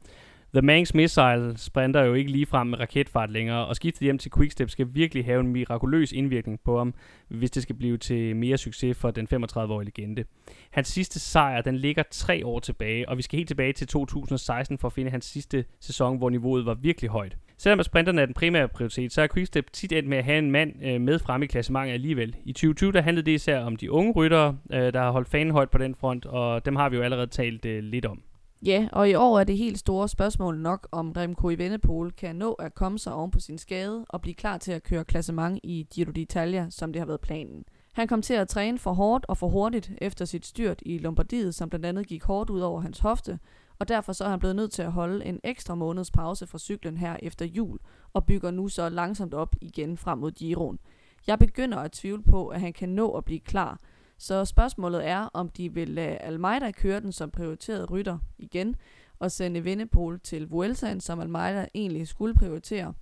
The 0.54 0.62
Manx 0.62 0.94
Missile 0.94 1.52
sprinter 1.56 2.04
jo 2.04 2.14
ikke 2.14 2.30
lige 2.30 2.46
frem 2.46 2.66
med 2.66 2.80
raketfart 2.80 3.30
længere, 3.30 3.66
og 3.66 3.76
skiftet 3.76 4.02
hjem 4.02 4.18
til 4.18 4.32
Quickstep 4.36 4.70
skal 4.70 4.86
virkelig 4.92 5.24
have 5.24 5.40
en 5.40 5.46
mirakuløs 5.46 6.12
indvirkning 6.12 6.60
på 6.64 6.78
ham, 6.78 6.94
hvis 7.28 7.50
det 7.50 7.62
skal 7.62 7.76
blive 7.76 7.98
til 7.98 8.36
mere 8.36 8.58
succes 8.58 8.96
for 8.96 9.10
den 9.10 9.28
35-årige 9.34 9.84
legende. 9.96 10.24
Hans 10.70 10.88
sidste 10.88 11.20
sejr, 11.20 11.62
den 11.62 11.76
ligger 11.76 12.02
tre 12.10 12.46
år 12.46 12.58
tilbage, 12.58 13.08
og 13.08 13.16
vi 13.16 13.22
skal 13.22 13.36
helt 13.36 13.48
tilbage 13.48 13.72
til 13.72 13.86
2016 13.86 14.78
for 14.78 14.88
at 14.88 14.92
finde 14.92 15.10
hans 15.10 15.24
sidste 15.24 15.64
sæson, 15.80 16.18
hvor 16.18 16.30
niveauet 16.30 16.66
var 16.66 16.74
virkelig 16.74 17.10
højt. 17.10 17.36
Selvom 17.58 17.82
sprinterne 17.82 18.22
er 18.22 18.26
den 18.26 18.34
primære 18.34 18.68
prioritet, 18.68 19.12
så 19.12 19.22
er 19.22 19.26
Quickstep 19.34 19.72
tit 19.72 19.92
endt 19.92 20.08
med 20.08 20.18
at 20.18 20.24
have 20.24 20.38
en 20.38 20.50
mand 20.50 20.72
øh, 20.82 21.00
med 21.00 21.18
frem 21.18 21.42
i 21.42 21.46
klassementet 21.46 21.92
alligevel. 21.92 22.36
I 22.44 22.52
2020 22.52 22.92
der 22.92 23.00
handlede 23.00 23.26
det 23.26 23.32
især 23.32 23.60
om 23.60 23.76
de 23.76 23.90
unge 23.90 24.12
ryttere, 24.12 24.56
øh, 24.72 24.92
der 24.92 25.00
har 25.00 25.10
holdt 25.10 25.28
fanen 25.28 25.52
højt 25.52 25.70
på 25.70 25.78
den 25.78 25.94
front, 25.94 26.26
og 26.26 26.64
dem 26.64 26.76
har 26.76 26.88
vi 26.88 26.96
jo 26.96 27.02
allerede 27.02 27.26
talt 27.26 27.64
øh, 27.64 27.82
lidt 27.82 28.06
om. 28.06 28.22
Ja, 28.66 28.88
og 28.92 29.10
i 29.10 29.14
år 29.14 29.40
er 29.40 29.44
det 29.44 29.56
helt 29.56 29.78
store 29.78 30.08
spørgsmål 30.08 30.58
nok, 30.58 30.88
om 30.92 31.12
Remco 31.12 31.48
Evenepoel 31.48 32.12
kan 32.12 32.36
nå 32.36 32.52
at 32.52 32.74
komme 32.74 32.98
sig 32.98 33.14
oven 33.14 33.30
på 33.30 33.40
sin 33.40 33.58
skade 33.58 34.04
og 34.08 34.20
blive 34.20 34.34
klar 34.34 34.58
til 34.58 34.72
at 34.72 34.82
køre 34.82 35.04
klassement 35.04 35.60
i 35.62 35.86
Giro 35.94 36.10
d'Italia, 36.10 36.70
som 36.70 36.92
det 36.92 37.00
har 37.00 37.06
været 37.06 37.20
planen. 37.20 37.64
Han 37.92 38.08
kom 38.08 38.22
til 38.22 38.34
at 38.34 38.48
træne 38.48 38.78
for 38.78 38.92
hårdt 38.92 39.26
og 39.28 39.36
for 39.36 39.48
hurtigt 39.48 39.92
efter 39.98 40.24
sit 40.24 40.46
styrt 40.46 40.82
i 40.86 40.98
Lombardiet, 40.98 41.54
som 41.54 41.68
blandt 41.68 41.86
andet 41.86 42.06
gik 42.06 42.24
hårdt 42.24 42.50
ud 42.50 42.60
over 42.60 42.80
hans 42.80 42.98
hofte, 42.98 43.38
og 43.78 43.88
derfor 43.88 44.12
så 44.12 44.24
er 44.24 44.28
han 44.28 44.38
blevet 44.38 44.56
nødt 44.56 44.72
til 44.72 44.82
at 44.82 44.92
holde 44.92 45.24
en 45.24 45.40
ekstra 45.44 45.74
måneds 45.74 46.10
pause 46.10 46.46
fra 46.46 46.58
cyklen 46.58 46.96
her 46.96 47.16
efter 47.22 47.44
jul, 47.44 47.78
og 48.12 48.24
bygger 48.24 48.50
nu 48.50 48.68
så 48.68 48.88
langsomt 48.88 49.34
op 49.34 49.56
igen 49.60 49.96
frem 49.96 50.18
mod 50.18 50.32
Giroen. 50.32 50.78
Jeg 51.26 51.38
begynder 51.38 51.78
at 51.78 51.92
tvivle 51.92 52.22
på, 52.22 52.48
at 52.48 52.60
han 52.60 52.72
kan 52.72 52.88
nå 52.88 53.10
at 53.10 53.24
blive 53.24 53.40
klar, 53.40 53.78
så 54.20 54.44
spørgsmålet 54.44 55.06
er, 55.06 55.18
om 55.18 55.48
de 55.48 55.74
vil 55.74 55.88
lade 55.88 56.16
Almeida 56.16 56.70
køre 56.70 57.00
den 57.00 57.12
som 57.12 57.30
prioriteret 57.30 57.90
rytter 57.90 58.18
igen, 58.38 58.76
og 59.18 59.30
sende 59.30 59.64
Vindepol 59.64 60.20
til 60.20 60.50
Vueltaen, 60.50 61.00
som 61.00 61.20
Almeida 61.20 61.66
egentlig 61.74 62.08
skulle 62.08 62.34
prioritere, 62.34 62.94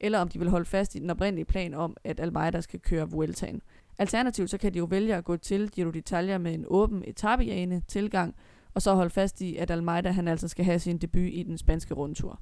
eller 0.00 0.18
om 0.18 0.28
de 0.28 0.38
vil 0.38 0.50
holde 0.50 0.64
fast 0.64 0.94
i 0.94 0.98
den 0.98 1.10
oprindelige 1.10 1.44
plan 1.44 1.74
om, 1.74 1.96
at 2.04 2.20
Almeida 2.20 2.60
skal 2.60 2.80
køre 2.80 3.10
Vueltaen. 3.10 3.62
Alternativt 3.98 4.50
så 4.50 4.58
kan 4.58 4.74
de 4.74 4.78
jo 4.78 4.84
vælge 4.84 5.14
at 5.14 5.24
gå 5.24 5.36
til 5.36 5.70
Giro 5.70 5.90
d'Italia 5.90 6.38
med 6.38 6.54
en 6.54 6.64
åben 6.68 7.02
etappejane 7.06 7.82
tilgang, 7.88 8.34
og 8.74 8.82
så 8.82 8.94
holde 8.94 9.10
fast 9.10 9.40
i, 9.40 9.56
at 9.56 9.70
Almeida 9.70 10.10
han 10.10 10.28
altså 10.28 10.48
skal 10.48 10.64
have 10.64 10.78
sin 10.78 10.98
debut 10.98 11.30
i 11.32 11.42
den 11.42 11.58
spanske 11.58 11.94
rundtur. 11.94 12.40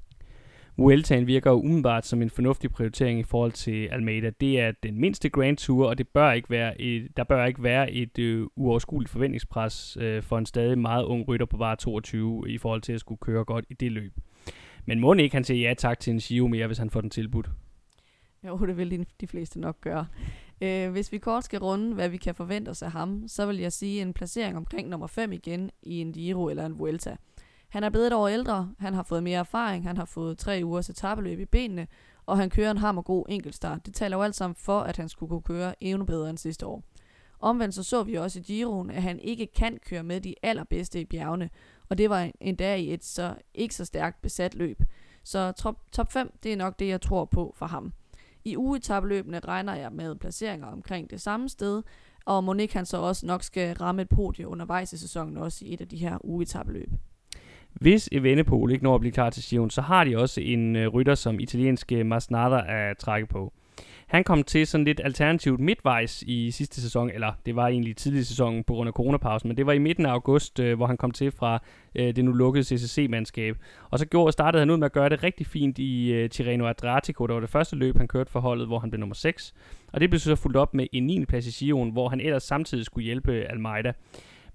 Vueltaen 0.76 1.26
virker 1.26 1.50
jo 1.50 1.57
umiddelbart 1.57 2.07
som 2.07 2.23
en 2.23 2.31
fornuftig 2.31 2.71
prioritering 2.71 3.21
i 3.21 3.23
forhold 3.23 3.52
til 3.52 3.87
Almeida. 3.87 4.31
Det 4.40 4.61
er 4.61 4.73
den 4.83 5.00
mindste 5.00 5.28
Grand 5.28 5.57
Tour, 5.57 5.88
og 5.88 5.99
det 5.99 6.09
bør 6.09 6.33
ikke 6.33 6.50
være 6.50 6.81
et, 6.81 7.16
der 7.16 7.25
bør 7.25 7.45
ikke 7.45 7.62
være 7.62 7.90
et 7.90 8.19
øh, 8.19 8.47
uoverskueligt 8.57 9.11
forventningspres 9.11 9.97
øh, 10.00 10.23
for 10.23 10.38
en 10.38 10.47
stadig 10.47 10.78
meget 10.78 11.04
ung 11.04 11.28
rytter 11.28 11.47
på 11.47 11.57
bare 11.57 11.76
22 11.76 12.45
i 12.49 12.59
forhold 12.59 12.83
til 12.83 12.93
at 12.93 13.00
skulle 13.00 13.19
køre 13.19 13.45
godt 13.45 13.64
i 13.71 13.75
det 13.75 13.93
løb. 13.93 14.12
Men 14.87 15.00
må 15.00 15.14
ikke 15.14 15.37
han 15.37 15.45
siger 15.45 15.69
ja 15.69 15.75
tak 15.75 16.00
til 16.00 16.12
en 16.12 16.19
Giro 16.19 16.49
mere, 16.49 16.66
hvis 16.66 16.78
han 16.78 16.90
får 16.90 17.00
den 17.00 17.11
tilbudt? 17.11 17.50
Jo, 18.47 18.59
det 18.66 18.76
vil 18.76 18.90
de, 18.90 19.04
de 19.21 19.26
fleste 19.26 19.61
nok 19.61 19.81
gøre. 19.81 20.07
Øh, 20.61 20.90
hvis 20.90 21.12
vi 21.12 21.19
kort 21.19 21.45
skal 21.45 21.59
runde, 21.59 21.95
hvad 21.95 22.09
vi 22.09 22.16
kan 22.16 22.35
forvente 22.35 22.69
os 22.69 22.83
af 22.83 22.90
ham, 22.90 23.25
så 23.26 23.47
vil 23.47 23.57
jeg 23.57 23.73
sige 23.73 24.02
en 24.02 24.12
placering 24.12 24.57
omkring 24.57 24.88
nummer 24.88 25.07
5 25.07 25.33
igen 25.33 25.71
i 25.83 26.00
en 26.00 26.12
Giro 26.12 26.49
eller 26.49 26.66
en 26.66 26.78
Vuelta. 26.78 27.16
Han 27.75 27.85
er 27.85 27.90
blevet 27.90 28.07
et 28.07 28.12
år 28.12 28.28
ældre, 28.28 28.73
han 28.78 28.95
har 28.95 29.02
fået 29.02 29.23
mere 29.23 29.38
erfaring, 29.38 29.85
han 29.85 29.97
har 29.97 30.04
fået 30.04 30.38
tre 30.38 30.61
ugers 30.64 30.88
etabeløb 30.88 31.40
i 31.40 31.45
benene, 31.45 31.87
og 32.26 32.38
han 32.38 32.50
kører 32.50 32.71
en 32.71 32.78
hammergod 32.78 33.25
enkeltstart. 33.28 33.87
Det 33.87 33.95
taler 33.95 34.16
jo 34.16 34.23
alt 34.23 34.35
sammen 34.35 34.54
for, 34.54 34.81
at 34.81 34.97
han 34.97 35.09
skulle 35.09 35.31
kunne 35.31 35.43
køre 35.43 35.75
endnu 35.81 36.04
bedre 36.04 36.31
end 36.31 36.38
sidste 36.38 36.66
år. 36.66 36.83
Omvendt 37.40 37.75
så 37.75 37.83
så 37.83 38.02
vi 38.02 38.14
også 38.14 38.38
i 38.38 38.43
Giroen, 38.43 38.90
at 38.90 39.02
han 39.02 39.19
ikke 39.19 39.47
kan 39.47 39.78
køre 39.88 40.02
med 40.02 40.21
de 40.21 40.35
allerbedste 40.43 41.00
i 41.00 41.04
bjergene, 41.04 41.50
og 41.88 41.99
det 41.99 42.11
var 42.11 42.31
endda 42.40 42.75
i 42.75 42.95
et 42.95 43.04
så 43.04 43.35
ikke 43.54 43.75
så 43.75 43.85
stærkt 43.85 44.23
besat 44.23 44.54
løb. 44.54 44.83
Så 45.25 45.52
top, 45.52 45.93
top 45.93 46.12
5, 46.12 46.38
det 46.43 46.52
er 46.52 46.57
nok 46.57 46.78
det, 46.78 46.88
jeg 46.88 47.00
tror 47.00 47.25
på 47.25 47.54
for 47.57 47.66
ham. 47.66 47.93
I 48.45 48.57
ugetabløbene 48.57 49.40
regner 49.40 49.75
jeg 49.75 49.93
med 49.93 50.14
placeringer 50.14 50.66
omkring 50.66 51.11
det 51.11 51.21
samme 51.21 51.49
sted, 51.49 51.83
og 52.25 52.45
Monique 52.45 52.75
han 52.75 52.87
så 52.87 52.97
også 52.97 53.26
nok 53.26 53.43
skal 53.43 53.76
ramme 53.76 54.02
et 54.02 54.09
podie 54.09 54.49
undervejs 54.49 54.93
i 54.93 54.99
sæsonen 54.99 55.37
også 55.37 55.64
i 55.64 55.75
et 55.75 55.81
af 55.81 55.88
de 55.88 55.97
her 55.97 56.19
ugetabløb. 56.25 56.90
Hvis 57.75 58.09
Evenepoel 58.12 58.73
ikke 58.73 58.85
når 58.85 58.95
at 58.95 59.00
blive 59.00 59.12
klar 59.12 59.31
til 59.31 59.43
Sion, 59.43 59.71
så 59.71 59.81
har 59.81 60.04
de 60.04 60.19
også 60.19 60.40
en 60.40 60.76
øh, 60.76 60.88
rytter 60.88 61.14
som 61.14 61.40
italienske 61.40 61.97
øh, 61.97 62.07
Masnada 62.07 62.62
at 62.69 62.99
trække 62.99 63.26
på. 63.26 63.52
Han 64.07 64.25
kom 64.25 64.43
til 64.43 64.66
sådan 64.66 64.85
lidt 64.85 65.00
alternativt 65.04 65.61
midtvejs 65.61 66.23
i 66.23 66.50
sidste 66.50 66.81
sæson, 66.81 67.11
eller 67.11 67.33
det 67.47 67.57
var 67.57 67.69
egentlig 67.69 67.97
tidlig 67.97 68.26
sæson 68.26 68.64
på 68.64 68.75
grund 68.75 68.88
af 68.88 68.93
coronapausen, 68.93 69.49
men 69.49 69.57
det 69.57 69.66
var 69.66 69.73
i 69.73 69.78
midten 69.78 70.07
af 70.07 70.11
august, 70.11 70.61
øh, 70.61 70.76
hvor 70.76 70.87
han 70.87 70.97
kom 70.97 71.11
til 71.11 71.31
fra 71.31 71.62
øh, 71.95 72.16
det 72.16 72.25
nu 72.25 72.33
lukkede 72.33 72.64
CCC-mandskab. 72.64 73.57
Og 73.90 73.99
så 73.99 74.07
gjorde, 74.07 74.33
startede 74.33 74.61
han 74.61 74.71
ud 74.71 74.76
med 74.76 74.87
at 74.87 74.93
gøre 74.93 75.09
det 75.09 75.23
rigtig 75.23 75.47
fint 75.47 75.78
i 75.78 76.12
øh, 76.12 76.31
Tirreno 76.31 76.66
Adriatico, 76.66 77.26
der 77.26 77.35
var 77.35 77.40
det 77.40 77.50
første 77.50 77.76
løb, 77.76 77.97
han 77.97 78.09
kørte 78.09 78.31
for 78.31 78.40
holdet, 78.40 78.66
hvor 78.66 78.78
han 78.78 78.90
blev 78.90 79.00
nummer 79.00 79.14
6. 79.14 79.54
Og 79.93 80.00
det 80.00 80.11
blev 80.11 80.21
så 80.21 80.37
fuldt 80.37 80.57
op 80.57 80.75
med 80.75 80.87
en 80.93 81.07
9. 81.07 81.25
plads 81.25 81.47
i 81.47 81.64
Giroen, 81.64 81.90
hvor 81.90 82.09
han 82.09 82.21
ellers 82.21 82.43
samtidig 82.43 82.85
skulle 82.85 83.04
hjælpe 83.04 83.33
Almeida. 83.33 83.93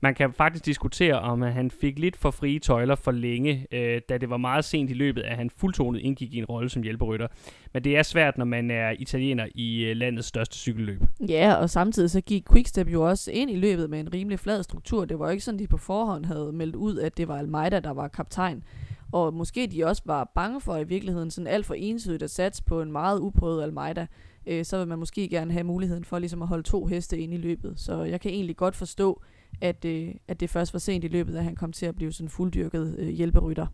Man 0.01 0.15
kan 0.15 0.33
faktisk 0.33 0.65
diskutere, 0.65 1.19
om 1.19 1.41
han 1.41 1.71
fik 1.71 1.99
lidt 1.99 2.17
for 2.17 2.31
frie 2.31 2.59
tøjler 2.59 2.95
for 2.95 3.11
længe, 3.11 3.67
øh, 3.71 4.01
da 4.09 4.17
det 4.17 4.29
var 4.29 4.37
meget 4.37 4.65
sent 4.65 4.89
i 4.89 4.93
løbet, 4.93 5.21
at 5.21 5.37
han 5.37 5.49
fuldtonet 5.49 5.99
indgik 5.99 6.33
i 6.33 6.37
en 6.37 6.45
rolle 6.45 6.69
som 6.69 6.83
hjælperytter. 6.83 7.27
Men 7.73 7.83
det 7.83 7.97
er 7.97 8.03
svært, 8.03 8.37
når 8.37 8.45
man 8.45 8.71
er 8.71 8.91
italiener 8.99 9.47
i 9.55 9.83
øh, 9.85 9.95
landets 9.95 10.27
største 10.27 10.57
cykelløb. 10.57 11.01
Ja, 11.29 11.53
og 11.53 11.69
samtidig 11.69 12.09
så 12.09 12.21
gik 12.21 12.43
Quickstep 12.51 12.87
jo 12.87 13.09
også 13.09 13.31
ind 13.31 13.51
i 13.51 13.55
løbet 13.55 13.89
med 13.89 13.99
en 13.99 14.13
rimelig 14.13 14.39
flad 14.39 14.63
struktur. 14.63 15.05
Det 15.05 15.19
var 15.19 15.25
jo 15.25 15.31
ikke 15.31 15.43
sådan, 15.43 15.59
de 15.59 15.67
på 15.67 15.77
forhånd 15.77 16.25
havde 16.25 16.51
meldt 16.53 16.75
ud, 16.75 16.97
at 16.97 17.17
det 17.17 17.27
var 17.27 17.37
Almeida, 17.37 17.79
der 17.79 17.91
var 17.91 18.07
kaptajn. 18.07 18.63
Og 19.11 19.33
måske 19.33 19.67
de 19.67 19.85
også 19.85 20.01
var 20.05 20.31
bange 20.35 20.61
for 20.61 20.77
i 20.77 20.83
virkeligheden 20.83 21.31
sådan 21.31 21.47
alt 21.47 21.65
for 21.65 21.73
ensidigt 21.73 22.23
at 22.23 22.31
satse 22.31 22.63
på 22.63 22.81
en 22.81 22.91
meget 22.91 23.19
uprøvet 23.19 23.63
Almeida 23.63 24.07
øh, 24.49 24.65
så 24.65 24.77
vil 24.77 24.87
man 24.87 24.99
måske 24.99 25.27
gerne 25.27 25.51
have 25.51 25.63
muligheden 25.63 26.03
for 26.03 26.19
ligesom 26.19 26.41
at 26.41 26.47
holde 26.47 26.63
to 26.63 26.85
heste 26.85 27.17
ind 27.17 27.33
i 27.33 27.37
løbet. 27.37 27.73
Så 27.75 28.03
jeg 28.03 28.21
kan 28.21 28.31
egentlig 28.31 28.57
godt 28.57 28.75
forstå, 28.75 29.21
at, 29.61 29.85
øh, 29.85 30.09
at 30.27 30.39
det 30.39 30.49
først 30.49 30.73
var 30.73 30.79
sent 30.79 31.03
i 31.03 31.07
løbet, 31.07 31.37
at 31.37 31.43
han 31.43 31.55
kom 31.55 31.73
til 31.73 31.85
at 31.85 31.95
blive 31.95 32.11
sådan 32.11 32.29
fulddyrket 32.29 32.95
øh, 32.99 33.09
hjælperytter. 33.09 33.67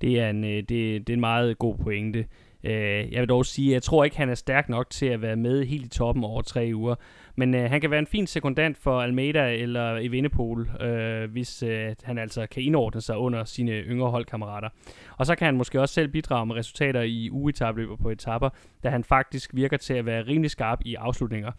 Det 0.00 0.20
er, 0.20 0.30
en, 0.30 0.44
øh, 0.44 0.50
det, 0.50 0.68
det 0.68 1.08
er 1.08 1.14
en 1.14 1.20
meget 1.20 1.58
god 1.58 1.76
pointe. 1.76 2.26
Øh, 2.64 3.12
jeg 3.12 3.20
vil 3.20 3.28
dog 3.28 3.46
sige, 3.46 3.68
at 3.68 3.74
jeg 3.74 3.82
tror 3.82 4.04
ikke, 4.04 4.16
han 4.16 4.30
er 4.30 4.34
stærk 4.34 4.68
nok 4.68 4.90
til 4.90 5.06
at 5.06 5.22
være 5.22 5.36
med 5.36 5.64
helt 5.64 5.86
i 5.86 5.88
toppen 5.88 6.24
over 6.24 6.42
tre 6.42 6.70
uger. 6.74 6.94
Men 7.36 7.54
øh, 7.54 7.70
han 7.70 7.80
kan 7.80 7.90
være 7.90 7.98
en 7.98 8.06
fin 8.06 8.26
sekundant 8.26 8.78
for 8.78 9.00
Almeida 9.00 9.54
eller 9.54 9.96
Evenepoel, 9.96 10.82
øh, 10.82 11.30
hvis 11.30 11.62
øh, 11.62 11.94
han 12.02 12.18
altså 12.18 12.46
kan 12.46 12.62
indordne 12.62 13.00
sig 13.00 13.16
under 13.16 13.44
sine 13.44 13.72
yngre 13.72 14.10
holdkammerater. 14.10 14.68
Og 15.16 15.26
så 15.26 15.34
kan 15.34 15.44
han 15.44 15.56
måske 15.56 15.80
også 15.80 15.94
selv 15.94 16.08
bidrage 16.08 16.46
med 16.46 16.56
resultater 16.56 17.02
i 17.02 17.30
ugetabløber 17.30 17.96
på 17.96 18.10
etapper, 18.10 18.48
da 18.82 18.90
han 18.90 19.04
faktisk 19.04 19.50
virker 19.54 19.76
til 19.76 19.94
at 19.94 20.06
være 20.06 20.26
rimelig 20.26 20.50
skarp 20.50 20.78
i 20.84 20.94
afslutninger. 20.94 21.52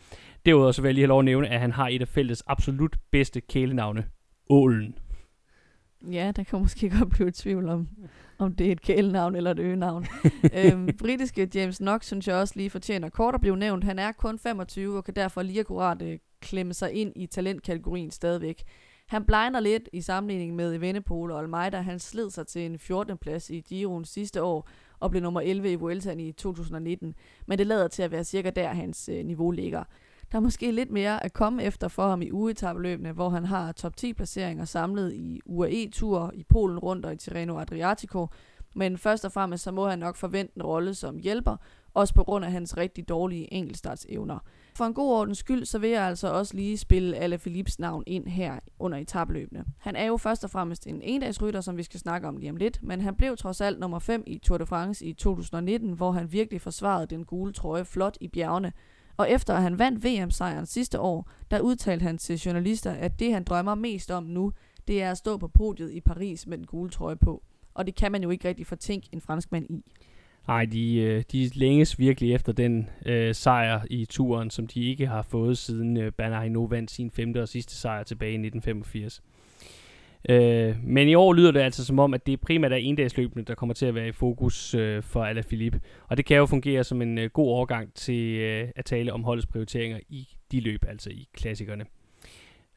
Derudover 0.45 0.71
så 0.71 0.81
vil 0.81 0.89
jeg 0.89 0.93
lige 0.93 1.03
have 1.03 1.07
lov 1.07 1.19
at 1.19 1.25
nævne, 1.25 1.49
at 1.49 1.59
han 1.59 1.71
har 1.71 1.87
et 1.87 2.01
af 2.01 2.07
feltets 2.07 2.43
absolut 2.47 2.97
bedste 3.11 3.41
kælenavne, 3.41 4.05
Ålen. 4.49 4.95
Ja, 6.11 6.31
der 6.35 6.43
kan 6.43 6.59
måske 6.59 6.89
godt 6.99 7.09
blive 7.09 7.27
et 7.27 7.35
tvivl 7.35 7.69
om, 7.69 7.87
om 8.37 8.55
det 8.55 8.67
er 8.67 8.71
et 8.71 8.81
kælenavn 8.81 9.35
eller 9.35 9.51
et 9.51 9.59
øgenavn. 9.59 10.05
øhm, 10.65 10.89
britiske 10.99 11.49
James 11.55 11.77
Knox 11.77 12.05
synes 12.05 12.27
jeg 12.27 12.35
også 12.35 12.53
lige 12.57 12.69
fortjener 12.69 13.09
kort 13.09 13.35
at 13.35 13.41
blive 13.41 13.57
nævnt. 13.57 13.83
Han 13.83 13.99
er 13.99 14.11
kun 14.11 14.39
25 14.39 14.97
og 14.97 15.03
kan 15.03 15.15
derfor 15.15 15.41
lige 15.41 15.59
akkurat 15.59 16.01
øh, 16.01 16.19
klemme 16.41 16.73
sig 16.73 16.93
ind 16.93 17.13
i 17.15 17.25
talentkategorien 17.25 18.11
stadigvæk. 18.11 18.63
Han 19.07 19.25
blegner 19.25 19.59
lidt 19.59 19.89
i 19.93 20.01
sammenligning 20.01 20.55
med 20.55 20.75
Evenepoel 20.75 21.31
og 21.31 21.39
Almeida. 21.39 21.81
Han 21.81 21.99
sled 21.99 22.29
sig 22.29 22.47
til 22.47 22.65
en 22.65 22.79
14. 22.79 23.17
plads 23.17 23.49
i 23.49 23.59
Giroen 23.59 24.05
sidste 24.05 24.43
år 24.43 24.69
og 24.99 25.11
blev 25.11 25.23
nummer 25.23 25.41
11 25.41 25.71
i 25.71 25.75
Vueltaen 25.75 26.19
i 26.19 26.31
2019. 26.31 27.15
Men 27.45 27.57
det 27.57 27.67
lader 27.67 27.87
til 27.87 28.03
at 28.03 28.11
være 28.11 28.23
cirka 28.23 28.49
der, 28.49 28.67
hans 28.67 29.09
øh, 29.09 29.25
niveau 29.25 29.51
ligger. 29.51 29.83
Der 30.33 30.39
er 30.39 30.43
måske 30.43 30.71
lidt 30.71 30.91
mere 30.91 31.23
at 31.23 31.33
komme 31.33 31.63
efter 31.63 31.87
for 31.87 32.07
ham 32.09 32.21
i 32.21 32.31
ugetabeløbene, 32.31 33.11
hvor 33.11 33.29
han 33.29 33.45
har 33.45 33.71
top 33.71 33.97
10 33.97 34.13
placeringer 34.13 34.65
samlet 34.65 35.13
i 35.13 35.41
UAE-tur, 35.45 36.19
e 36.27 36.35
i 36.35 36.43
Polen 36.43 36.79
rundt 36.79 37.05
og 37.05 37.13
i 37.13 37.15
Tirreno 37.15 37.59
Adriatico. 37.59 38.27
Men 38.75 38.97
først 38.97 39.25
og 39.25 39.31
fremmest 39.31 39.63
så 39.63 39.71
må 39.71 39.87
han 39.87 39.99
nok 39.99 40.15
forvente 40.15 40.53
en 40.55 40.63
rolle 40.63 40.93
som 40.93 41.17
hjælper, 41.17 41.55
også 41.93 42.13
på 42.13 42.23
grund 42.23 42.45
af 42.45 42.51
hans 42.51 42.77
rigtig 42.77 43.09
dårlige 43.09 43.53
enkeltstartsevner. 43.53 44.39
For 44.75 44.85
en 44.85 44.93
god 44.93 45.11
ordens 45.11 45.37
skyld, 45.37 45.65
så 45.65 45.79
vil 45.79 45.89
jeg 45.89 46.03
altså 46.03 46.27
også 46.27 46.55
lige 46.55 46.77
spille 46.77 47.17
Alle 47.17 47.37
Philips 47.37 47.79
navn 47.79 48.03
ind 48.07 48.27
her 48.27 48.59
under 48.79 48.97
etabløbene. 48.97 49.65
Han 49.79 49.95
er 49.95 50.05
jo 50.05 50.17
først 50.17 50.43
og 50.43 50.49
fremmest 50.49 50.87
en 50.87 51.01
endagsrytter, 51.01 51.61
som 51.61 51.77
vi 51.77 51.83
skal 51.83 51.99
snakke 51.99 52.27
om 52.27 52.37
lige 52.37 52.49
om 52.49 52.55
lidt, 52.55 52.83
men 52.83 53.01
han 53.01 53.15
blev 53.15 53.37
trods 53.37 53.61
alt 53.61 53.79
nummer 53.79 53.99
5 53.99 54.23
i 54.27 54.37
Tour 54.37 54.57
de 54.57 54.65
France 54.65 55.05
i 55.05 55.13
2019, 55.13 55.93
hvor 55.93 56.11
han 56.11 56.31
virkelig 56.31 56.61
forsvarede 56.61 57.07
den 57.07 57.25
gule 57.25 57.53
trøje 57.53 57.85
flot 57.85 58.17
i 58.21 58.27
bjergene, 58.27 58.73
og 59.17 59.31
efter 59.31 59.53
at 59.53 59.61
han 59.61 59.79
vandt 59.79 60.05
VM-sejren 60.05 60.65
sidste 60.65 60.99
år, 60.99 61.29
der 61.51 61.59
udtalte 61.59 62.03
han 62.03 62.17
til 62.17 62.39
journalister, 62.39 62.91
at 62.91 63.19
det 63.19 63.33
han 63.33 63.43
drømmer 63.43 63.75
mest 63.75 64.11
om 64.11 64.23
nu, 64.23 64.53
det 64.87 65.01
er 65.01 65.11
at 65.11 65.17
stå 65.17 65.37
på 65.37 65.47
podiet 65.47 65.91
i 65.91 66.01
Paris 66.01 66.47
med 66.47 66.57
den 66.57 66.65
gule 66.65 66.89
trøje 66.89 67.15
på. 67.15 67.43
Og 67.73 67.85
det 67.85 67.95
kan 67.95 68.11
man 68.11 68.23
jo 68.23 68.29
ikke 68.29 68.47
rigtig 68.47 68.67
fortænke 68.67 69.07
en 69.11 69.21
franskmand 69.21 69.65
i. 69.69 69.83
Nej, 70.47 70.65
de, 70.65 70.95
øh, 70.95 71.23
de 71.31 71.49
længes 71.53 71.99
virkelig 71.99 72.33
efter 72.33 72.53
den 72.53 72.89
øh, 73.05 73.35
sejr 73.35 73.81
i 73.89 74.05
turen, 74.05 74.49
som 74.49 74.67
de 74.67 74.83
ikke 74.83 75.07
har 75.07 75.21
fået 75.21 75.57
siden 75.57 75.97
øh, 75.97 76.11
Bernard 76.11 76.69
vandt 76.69 76.91
sin 76.91 77.11
femte 77.11 77.41
og 77.41 77.47
sidste 77.47 77.75
sejr 77.75 78.03
tilbage 78.03 78.31
i 78.31 78.47
1985. 78.47 79.21
Øh, 80.29 80.75
men 80.83 81.09
i 81.09 81.15
år 81.15 81.33
lyder 81.33 81.51
det 81.51 81.59
altså 81.59 81.85
som 81.85 81.99
om, 81.99 82.13
at 82.13 82.27
det 82.27 82.41
primært 82.41 82.71
er 82.71 82.75
endagsløbene, 82.75 83.43
der 83.43 83.55
kommer 83.55 83.73
til 83.73 83.85
at 83.85 83.95
være 83.95 84.07
i 84.07 84.11
fokus 84.11 84.75
øh, 84.75 85.03
for 85.03 85.23
Alaphilippe. 85.23 85.81
Og 86.07 86.17
det 86.17 86.25
kan 86.25 86.37
jo 86.37 86.45
fungere 86.45 86.83
som 86.83 87.01
en 87.01 87.17
øh, 87.17 87.29
god 87.29 87.47
overgang 87.47 87.93
til 87.93 88.35
øh, 88.35 88.67
at 88.75 88.85
tale 88.85 89.13
om 89.13 89.23
holdets 89.23 89.47
prioriteringer 89.47 89.99
i 90.09 90.27
de 90.51 90.59
løb, 90.59 90.85
altså 90.87 91.09
i 91.09 91.27
klassikerne. 91.33 91.85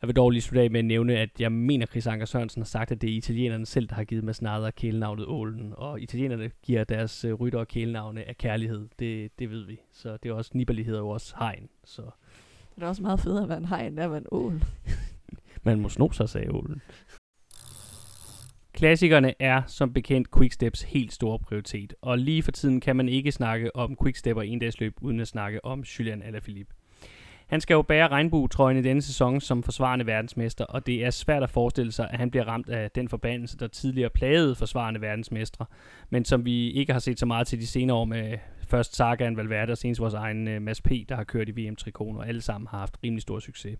Jeg 0.02 0.08
vil 0.08 0.16
dog 0.16 0.30
lige 0.30 0.42
slutte 0.42 0.62
af 0.62 0.70
med 0.70 0.78
at 0.78 0.84
nævne, 0.84 1.16
at 1.16 1.30
jeg 1.38 1.52
mener, 1.52 1.86
Chris 1.86 2.06
Anker 2.06 2.26
Sørensen 2.26 2.62
har 2.62 2.66
sagt, 2.66 2.90
at 2.90 3.02
det 3.02 3.10
er 3.10 3.14
italienerne 3.14 3.66
selv, 3.66 3.88
der 3.88 3.94
har 3.94 4.04
givet 4.04 4.24
Masnada 4.24 4.70
kælenavnet 4.70 5.26
Ålen. 5.26 5.72
Og 5.76 6.00
italienerne 6.00 6.50
giver 6.62 6.84
deres 6.84 7.24
øh, 7.24 7.34
rytter 7.34 7.58
og 7.58 7.68
kælenavne 7.68 8.28
af 8.28 8.38
kærlighed. 8.38 8.88
Det, 8.98 9.30
det 9.38 9.50
ved 9.50 9.66
vi. 9.66 9.80
Så 9.92 10.16
det 10.16 10.28
er 10.28 10.34
også, 10.34 10.50
Nibali 10.54 10.82
hedder 10.82 11.00
jo 11.00 11.08
også 11.08 11.34
hegn. 11.38 11.68
Så. 11.84 12.02
Det 12.74 12.82
er 12.82 12.86
også 12.86 13.02
meget 13.02 13.20
fedt 13.20 13.42
at 13.42 13.48
være 13.48 13.58
en 13.58 13.64
hegn, 13.64 13.96
der 13.96 14.08
er 14.08 14.16
en 14.16 14.26
ål. 14.30 14.62
Man 15.62 15.80
må 15.80 15.88
sno 15.88 16.10
sig, 16.10 16.28
sagde 16.28 16.52
ålen. 16.52 16.82
Klassikerne 18.76 19.34
er 19.42 19.62
som 19.66 19.92
bekendt 19.92 20.28
Quicksteps 20.36 20.82
helt 20.82 21.12
store 21.12 21.38
prioritet, 21.38 21.94
og 22.02 22.18
lige 22.18 22.42
for 22.42 22.52
tiden 22.52 22.80
kan 22.80 22.96
man 22.96 23.08
ikke 23.08 23.32
snakke 23.32 23.76
om 23.76 23.96
Quickstep 24.02 24.36
og 24.36 24.46
endagsløb 24.46 24.94
uden 25.00 25.20
at 25.20 25.28
snakke 25.28 25.64
om 25.64 25.80
Julian 25.80 26.22
Alaphilippe. 26.22 26.74
Han 27.46 27.60
skal 27.60 27.74
jo 27.74 27.82
bære 27.82 28.08
regnbuetrøjen 28.08 28.78
i 28.78 28.82
denne 28.82 29.02
sæson 29.02 29.40
som 29.40 29.62
forsvarende 29.62 30.06
verdensmester, 30.06 30.64
og 30.64 30.86
det 30.86 31.04
er 31.04 31.10
svært 31.10 31.42
at 31.42 31.50
forestille 31.50 31.92
sig, 31.92 32.08
at 32.10 32.18
han 32.18 32.30
bliver 32.30 32.44
ramt 32.44 32.68
af 32.68 32.90
den 32.90 33.08
forbandelse, 33.08 33.58
der 33.58 33.66
tidligere 33.66 34.10
plagede 34.10 34.54
forsvarende 34.54 35.00
verdensmestre, 35.00 35.66
men 36.10 36.24
som 36.24 36.44
vi 36.44 36.70
ikke 36.70 36.92
har 36.92 37.00
set 37.00 37.18
så 37.18 37.26
meget 37.26 37.46
til 37.46 37.60
de 37.60 37.66
senere 37.66 37.96
år 37.96 38.04
med 38.04 38.38
først 38.66 38.96
Sagan, 38.96 39.36
Valverde 39.36 39.70
og 39.70 39.78
senest 39.78 40.00
vores 40.00 40.14
egen 40.14 40.48
øh, 40.48 40.62
Mads 40.62 40.80
P., 40.80 40.90
der 41.08 41.16
har 41.16 41.24
kørt 41.24 41.48
i 41.48 41.52
VM-trikonen, 41.52 42.18
og 42.18 42.28
alle 42.28 42.40
sammen 42.40 42.68
har 42.70 42.78
haft 42.78 42.96
rimelig 43.04 43.22
stor 43.22 43.38
succes. 43.38 43.78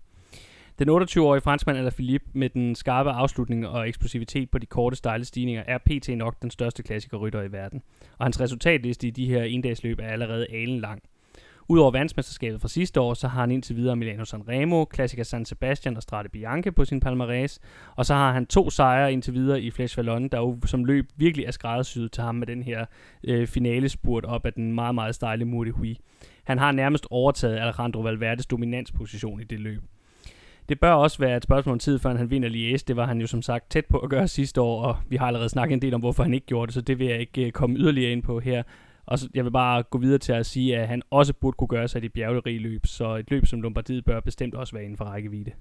Den 0.79 0.89
28-årige 0.89 1.41
franskmand 1.41 1.77
Alaphilippe 1.77 2.27
med 2.33 2.49
den 2.49 2.75
skarpe 2.75 3.09
afslutning 3.09 3.67
og 3.67 3.89
eksplosivitet 3.89 4.49
på 4.49 4.57
de 4.57 4.65
korte, 4.65 4.95
stejle 4.95 5.25
stigninger 5.25 5.63
er 5.67 5.77
pt. 5.77 6.09
nok 6.09 6.41
den 6.41 6.51
største 6.51 6.83
klassikerrytter 6.83 7.41
i 7.41 7.51
verden. 7.51 7.81
Og 8.17 8.25
hans 8.25 8.41
resultatliste 8.41 9.07
i 9.07 9.09
de 9.09 9.25
her 9.25 9.43
endagsløb 9.43 9.99
er 9.99 10.07
allerede 10.07 10.47
alen 10.49 10.79
lang. 10.79 11.01
Udover 11.69 11.91
verdensmesterskabet 11.91 12.61
fra 12.61 12.67
sidste 12.67 12.99
år, 12.99 13.13
så 13.13 13.27
har 13.27 13.39
han 13.39 13.51
indtil 13.51 13.75
videre 13.75 13.95
Milano 13.95 14.25
Sanremo, 14.25 14.85
Classica 14.95 15.23
San 15.23 15.45
Sebastian 15.45 15.95
og 15.95 16.01
Strade 16.01 16.29
Bianche 16.29 16.71
på 16.71 16.85
sin 16.85 17.01
palmarès. 17.05 17.57
Og 17.95 18.05
så 18.05 18.13
har 18.13 18.33
han 18.33 18.45
to 18.45 18.69
sejre 18.69 19.13
indtil 19.13 19.33
videre 19.33 19.61
i 19.61 19.71
Flash 19.71 19.97
Vallon, 19.97 20.27
der 20.27 20.37
jo 20.37 20.57
som 20.65 20.85
løb 20.85 21.05
virkelig 21.15 21.45
er 21.45 21.51
skræddersyet 21.51 22.11
til 22.11 22.23
ham 22.23 22.35
med 22.35 22.47
den 22.47 22.63
her 22.63 22.85
øh, 23.23 23.47
finalespurt 23.47 24.25
op 24.25 24.45
af 24.45 24.53
den 24.53 24.73
meget, 24.73 24.95
meget 24.95 25.15
stejle 25.15 25.45
Murti 25.45 25.71
Huy. 25.71 25.95
Han 26.43 26.57
har 26.57 26.71
nærmest 26.71 27.07
overtaget 27.09 27.57
Alejandro 27.57 28.01
Valverdes 28.01 28.45
dominansposition 28.45 29.41
i 29.41 29.43
det 29.43 29.59
løb. 29.59 29.81
Det 30.69 30.79
bør 30.79 30.91
også 30.91 31.17
være 31.17 31.37
et 31.37 31.43
spørgsmål 31.43 31.73
om 31.73 31.79
tid, 31.79 31.99
før 31.99 32.15
han 32.15 32.31
vinder 32.31 32.49
Liège. 32.49 32.83
Det 32.87 32.95
var 32.95 33.05
han 33.05 33.21
jo 33.21 33.27
som 33.27 33.41
sagt 33.41 33.71
tæt 33.71 33.85
på 33.85 33.97
at 33.97 34.09
gøre 34.09 34.27
sidste 34.27 34.61
år, 34.61 34.83
og 34.83 34.97
vi 35.09 35.15
har 35.15 35.27
allerede 35.27 35.49
snakket 35.49 35.73
en 35.73 35.81
del 35.81 35.93
om, 35.93 35.99
hvorfor 35.99 36.23
han 36.23 36.33
ikke 36.33 36.45
gjorde 36.45 36.67
det, 36.67 36.73
så 36.73 36.81
det 36.81 36.99
vil 36.99 37.07
jeg 37.07 37.19
ikke 37.19 37.45
øh, 37.45 37.51
komme 37.51 37.77
yderligere 37.77 38.11
ind 38.11 38.23
på 38.23 38.39
her. 38.39 38.63
Og 39.05 39.19
så, 39.19 39.29
jeg 39.33 39.43
vil 39.43 39.51
bare 39.51 39.83
gå 39.83 39.97
videre 39.97 40.17
til 40.17 40.31
at 40.31 40.45
sige, 40.45 40.77
at 40.77 40.87
han 40.87 41.01
også 41.09 41.33
burde 41.33 41.55
kunne 41.55 41.67
gøre 41.67 41.87
sig 41.87 42.03
i 42.03 42.07
de 42.07 42.57
løb, 42.57 42.85
så 42.85 43.15
et 43.15 43.31
løb 43.31 43.45
som 43.45 43.61
Lombardiet 43.61 44.05
bør 44.05 44.19
bestemt 44.19 44.55
også 44.55 44.73
være 44.73 44.83
inden 44.83 44.97
for 44.97 45.05
rækkevidde. 45.05 45.51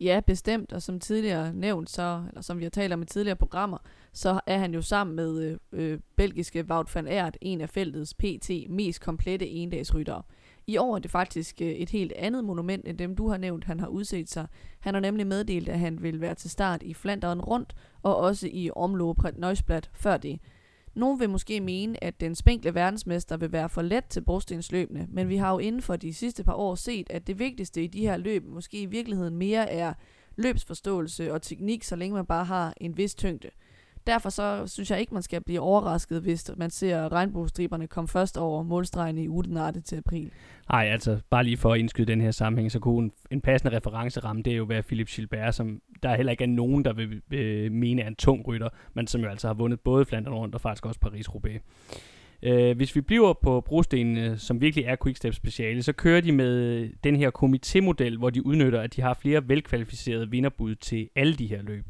Ja, 0.00 0.20
bestemt, 0.26 0.72
og 0.72 0.82
som 0.82 1.00
tidligere 1.00 1.52
nævnt, 1.54 1.90
så, 1.90 2.22
eller 2.28 2.42
som 2.42 2.58
vi 2.58 2.62
har 2.62 2.70
talt 2.70 2.92
om 2.92 3.02
i 3.02 3.06
tidligere 3.06 3.36
programmer, 3.36 3.78
så 4.12 4.40
er 4.46 4.58
han 4.58 4.74
jo 4.74 4.82
sammen 4.82 5.16
med 5.16 5.42
øh, 5.42 5.58
øh 5.72 5.98
belgiske 6.16 6.64
Wout 6.70 6.94
van 6.94 7.08
Aert 7.08 7.36
en 7.40 7.60
af 7.60 7.68
feltets 7.68 8.14
PT 8.14 8.50
mest 8.68 9.00
komplette 9.00 9.48
endagsryttere. 9.48 10.22
I 10.68 10.76
år 10.76 10.94
er 10.94 10.98
det 10.98 11.10
faktisk 11.10 11.62
øh, 11.62 11.68
et 11.68 11.90
helt 11.90 12.12
andet 12.12 12.44
monument 12.44 12.88
end 12.88 12.98
dem, 12.98 13.16
du 13.16 13.28
har 13.28 13.36
nævnt, 13.36 13.64
han 13.64 13.80
har 13.80 13.86
udset 13.86 14.28
sig. 14.28 14.46
Han 14.80 14.94
har 14.94 15.00
nemlig 15.00 15.26
meddelt, 15.26 15.68
at 15.68 15.78
han 15.78 16.02
vil 16.02 16.20
være 16.20 16.34
til 16.34 16.50
start 16.50 16.82
i 16.82 16.94
Flanderen 16.94 17.40
rundt, 17.40 17.76
og 18.02 18.16
også 18.16 18.48
i 18.52 18.70
Omloop 18.76 19.18
Nøjsblad 19.36 19.82
før 19.92 20.16
det. 20.16 20.40
Nogle 20.94 21.18
vil 21.18 21.30
måske 21.30 21.60
mene, 21.60 22.04
at 22.04 22.20
den 22.20 22.34
spinkle 22.34 22.74
verdensmester 22.74 23.36
vil 23.36 23.52
være 23.52 23.68
for 23.68 23.82
let 23.82 24.04
til 24.04 24.20
brostensløbene, 24.20 25.06
men 25.10 25.28
vi 25.28 25.36
har 25.36 25.52
jo 25.52 25.58
inden 25.58 25.82
for 25.82 25.96
de 25.96 26.14
sidste 26.14 26.44
par 26.44 26.54
år 26.54 26.74
set, 26.74 27.10
at 27.10 27.26
det 27.26 27.38
vigtigste 27.38 27.84
i 27.84 27.86
de 27.86 28.00
her 28.00 28.16
løb 28.16 28.44
måske 28.44 28.80
i 28.80 28.86
virkeligheden 28.86 29.36
mere 29.36 29.70
er 29.70 29.94
løbsforståelse 30.36 31.32
og 31.32 31.42
teknik, 31.42 31.84
så 31.84 31.96
længe 31.96 32.14
man 32.14 32.26
bare 32.26 32.44
har 32.44 32.74
en 32.76 32.96
vis 32.96 33.14
tyngde. 33.14 33.48
Derfor 34.06 34.30
så 34.30 34.66
synes 34.66 34.90
jeg 34.90 35.00
ikke, 35.00 35.14
man 35.14 35.22
skal 35.22 35.42
blive 35.42 35.60
overrasket, 35.60 36.22
hvis 36.22 36.50
man 36.56 36.70
ser 36.70 37.12
regnbuestriberne 37.12 37.86
komme 37.86 38.08
først 38.08 38.38
over 38.38 38.62
målstregen 38.62 39.18
i 39.18 39.28
Udenarte 39.28 39.80
til 39.80 39.96
april. 39.96 40.30
Nej, 40.72 40.84
altså 40.84 41.18
bare 41.30 41.44
lige 41.44 41.56
for 41.56 41.72
at 41.72 41.78
indskyde 41.78 42.06
den 42.06 42.20
her 42.20 42.30
sammenhæng, 42.30 42.72
så 42.72 42.78
kunne 42.78 43.04
en, 43.04 43.12
en 43.30 43.40
passende 43.40 43.76
referenceramme, 43.76 44.42
det 44.42 44.52
er 44.52 44.56
jo 44.56 44.64
være 44.64 44.82
Philip 44.82 45.08
Gilbert, 45.08 45.54
som 45.54 45.80
der 46.02 46.16
heller 46.16 46.30
ikke 46.30 46.44
er 46.44 46.48
nogen, 46.48 46.84
der 46.84 46.92
vil, 46.92 47.22
vil 47.28 47.72
mene 47.72 48.02
er 48.02 48.06
en 48.06 48.16
tung 48.16 48.48
rytter, 48.48 48.68
men 48.94 49.06
som 49.06 49.20
jo 49.20 49.28
altså 49.28 49.46
har 49.46 49.54
vundet 49.54 49.80
både 49.80 50.04
Flandern 50.04 50.34
rundt 50.34 50.54
og 50.54 50.60
faktisk 50.60 50.86
også 50.86 51.00
Paris-Roubaix. 51.06 51.60
Uh, 52.46 52.76
hvis 52.76 52.96
vi 52.96 53.00
bliver 53.00 53.32
på 53.32 53.60
brostenene, 53.60 54.38
som 54.38 54.60
virkelig 54.60 54.84
er 54.84 54.96
Quickstep 55.02 55.34
speciale, 55.34 55.82
så 55.82 55.92
kører 55.92 56.20
de 56.20 56.32
med 56.32 56.88
den 57.04 57.16
her 57.16 57.30
komitémodel, 57.30 58.18
hvor 58.18 58.30
de 58.30 58.46
udnytter, 58.46 58.80
at 58.80 58.96
de 58.96 59.02
har 59.02 59.14
flere 59.14 59.48
velkvalificerede 59.48 60.30
vinderbud 60.30 60.74
til 60.74 61.08
alle 61.16 61.34
de 61.34 61.46
her 61.46 61.62
løb. 61.62 61.84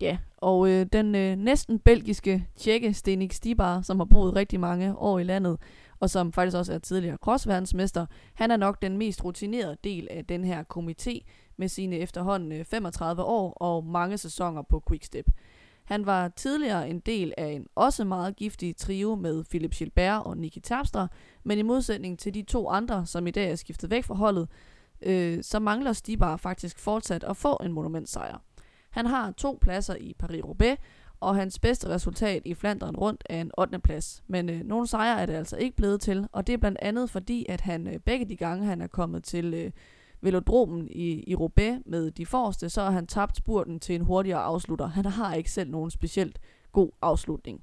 Ja, 0.00 0.18
og 0.40 0.70
øh, 0.70 0.86
den 0.92 1.14
øh, 1.14 1.36
næsten 1.36 1.78
belgiske 1.78 2.48
tjekke 2.56 2.94
Stenik 2.94 3.32
Stibar, 3.32 3.82
som 3.82 4.00
har 4.00 4.04
boet 4.04 4.36
rigtig 4.36 4.60
mange 4.60 4.96
år 4.96 5.18
i 5.18 5.24
landet, 5.24 5.58
og 6.00 6.10
som 6.10 6.32
faktisk 6.32 6.56
også 6.56 6.72
er 6.72 6.78
tidligere 6.78 7.16
crossverdensmester, 7.16 8.06
han 8.34 8.50
er 8.50 8.56
nok 8.56 8.82
den 8.82 8.98
mest 8.98 9.24
rutinerede 9.24 9.76
del 9.84 10.08
af 10.10 10.24
den 10.24 10.44
her 10.44 10.64
komité 10.74 11.20
med 11.56 11.68
sine 11.68 11.96
efterhånden 11.96 12.52
øh, 12.52 12.64
35 12.64 13.22
år 13.22 13.52
og 13.52 13.84
mange 13.84 14.18
sæsoner 14.18 14.62
på 14.62 14.82
Quickstep. 14.88 15.30
Han 15.84 16.06
var 16.06 16.28
tidligere 16.28 16.88
en 16.90 17.00
del 17.00 17.34
af 17.38 17.46
en 17.46 17.66
også 17.74 18.04
meget 18.04 18.36
giftig 18.36 18.76
trio 18.76 19.14
med 19.14 19.44
Philip 19.44 19.70
Gilbert 19.70 20.22
og 20.24 20.36
Nicky 20.36 20.58
Terpstra, 20.62 21.08
men 21.44 21.58
i 21.58 21.62
modsætning 21.62 22.18
til 22.18 22.34
de 22.34 22.42
to 22.42 22.68
andre, 22.68 23.06
som 23.06 23.26
i 23.26 23.30
dag 23.30 23.50
er 23.50 23.56
skiftet 23.56 23.90
væk 23.90 24.04
fra 24.04 24.14
holdet, 24.14 24.48
øh, 25.02 25.42
så 25.42 25.58
mangler 25.58 25.92
Stibar 25.92 26.36
faktisk 26.36 26.78
fortsat 26.78 27.24
at 27.24 27.36
få 27.36 27.56
en 27.64 27.72
monumentsejr. 27.72 28.38
Han 28.90 29.06
har 29.06 29.30
to 29.30 29.58
pladser 29.60 29.94
i 29.94 30.16
Paris-Roubaix, 30.22 30.76
og 31.20 31.36
hans 31.36 31.58
bedste 31.58 31.88
resultat 31.88 32.42
i 32.44 32.54
Flandern 32.54 32.96
rundt 32.96 33.24
er 33.30 33.40
en 33.40 33.50
8. 33.58 33.78
plads. 33.78 34.22
Men 34.26 34.50
øh, 34.50 34.64
nogle 34.64 34.86
sejre 34.86 35.20
er 35.20 35.26
det 35.26 35.34
altså 35.34 35.56
ikke 35.56 35.76
blevet 35.76 36.00
til, 36.00 36.28
og 36.32 36.46
det 36.46 36.52
er 36.52 36.58
blandt 36.58 36.78
andet 36.82 37.10
fordi, 37.10 37.46
at 37.48 37.60
han 37.60 37.86
øh, 37.86 37.98
begge 37.98 38.24
de 38.24 38.36
gange, 38.36 38.66
han 38.66 38.80
er 38.80 38.86
kommet 38.86 39.24
til 39.24 39.54
øh, 39.54 39.70
velodromen 40.20 40.88
i, 40.90 41.24
i 41.26 41.34
Roubaix 41.34 41.78
med 41.86 42.10
de 42.10 42.26
forreste, 42.26 42.68
så 42.68 42.82
har 42.82 42.90
han 42.90 43.06
tabt 43.06 43.36
spurten 43.36 43.80
til 43.80 43.94
en 43.94 44.00
hurtigere 44.00 44.40
afslutter. 44.40 44.86
Han 44.86 45.04
har 45.04 45.34
ikke 45.34 45.50
selv 45.50 45.70
nogen 45.70 45.90
specielt 45.90 46.38
god 46.72 46.90
afslutning. 47.02 47.62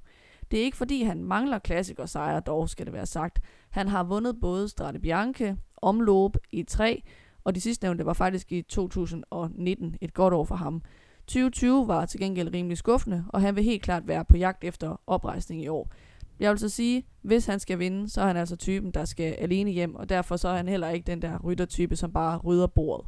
Det 0.50 0.60
er 0.60 0.64
ikke 0.64 0.76
fordi, 0.76 1.02
han 1.02 1.24
mangler 1.24 1.58
klassikersejre, 1.58 2.40
dog 2.40 2.68
skal 2.68 2.86
det 2.86 2.94
være 2.94 3.06
sagt. 3.06 3.38
Han 3.70 3.88
har 3.88 4.02
vundet 4.02 4.40
både 4.40 4.68
Strade 4.68 4.98
Bianche, 4.98 5.56
Omloop 5.76 6.36
i 6.50 6.62
3, 6.62 7.02
og 7.44 7.54
de 7.54 7.60
sidste 7.60 7.84
nævnte 7.84 8.06
var 8.06 8.12
faktisk 8.12 8.52
i 8.52 8.62
2019 8.62 9.96
et 10.00 10.14
godt 10.14 10.34
år 10.34 10.44
for 10.44 10.54
ham. 10.54 10.82
2020 11.28 11.88
var 11.88 12.06
til 12.06 12.20
gengæld 12.20 12.54
rimelig 12.54 12.78
skuffende, 12.78 13.24
og 13.28 13.40
han 13.40 13.56
vil 13.56 13.64
helt 13.64 13.82
klart 13.82 14.08
være 14.08 14.24
på 14.24 14.36
jagt 14.36 14.64
efter 14.64 15.00
oprejsning 15.06 15.62
i 15.62 15.68
år. 15.68 15.92
Jeg 16.40 16.50
vil 16.50 16.58
så 16.58 16.68
sige, 16.68 17.02
hvis 17.22 17.46
han 17.46 17.60
skal 17.60 17.78
vinde, 17.78 18.08
så 18.08 18.20
er 18.20 18.26
han 18.26 18.36
altså 18.36 18.56
typen, 18.56 18.90
der 18.90 19.04
skal 19.04 19.32
alene 19.38 19.70
hjem, 19.70 19.94
og 19.94 20.08
derfor 20.08 20.36
så 20.36 20.48
er 20.48 20.56
han 20.56 20.68
heller 20.68 20.88
ikke 20.88 21.06
den 21.06 21.22
der 21.22 21.38
ryttertype, 21.38 21.96
som 21.96 22.12
bare 22.12 22.38
rydder 22.38 22.66
bordet. 22.66 23.06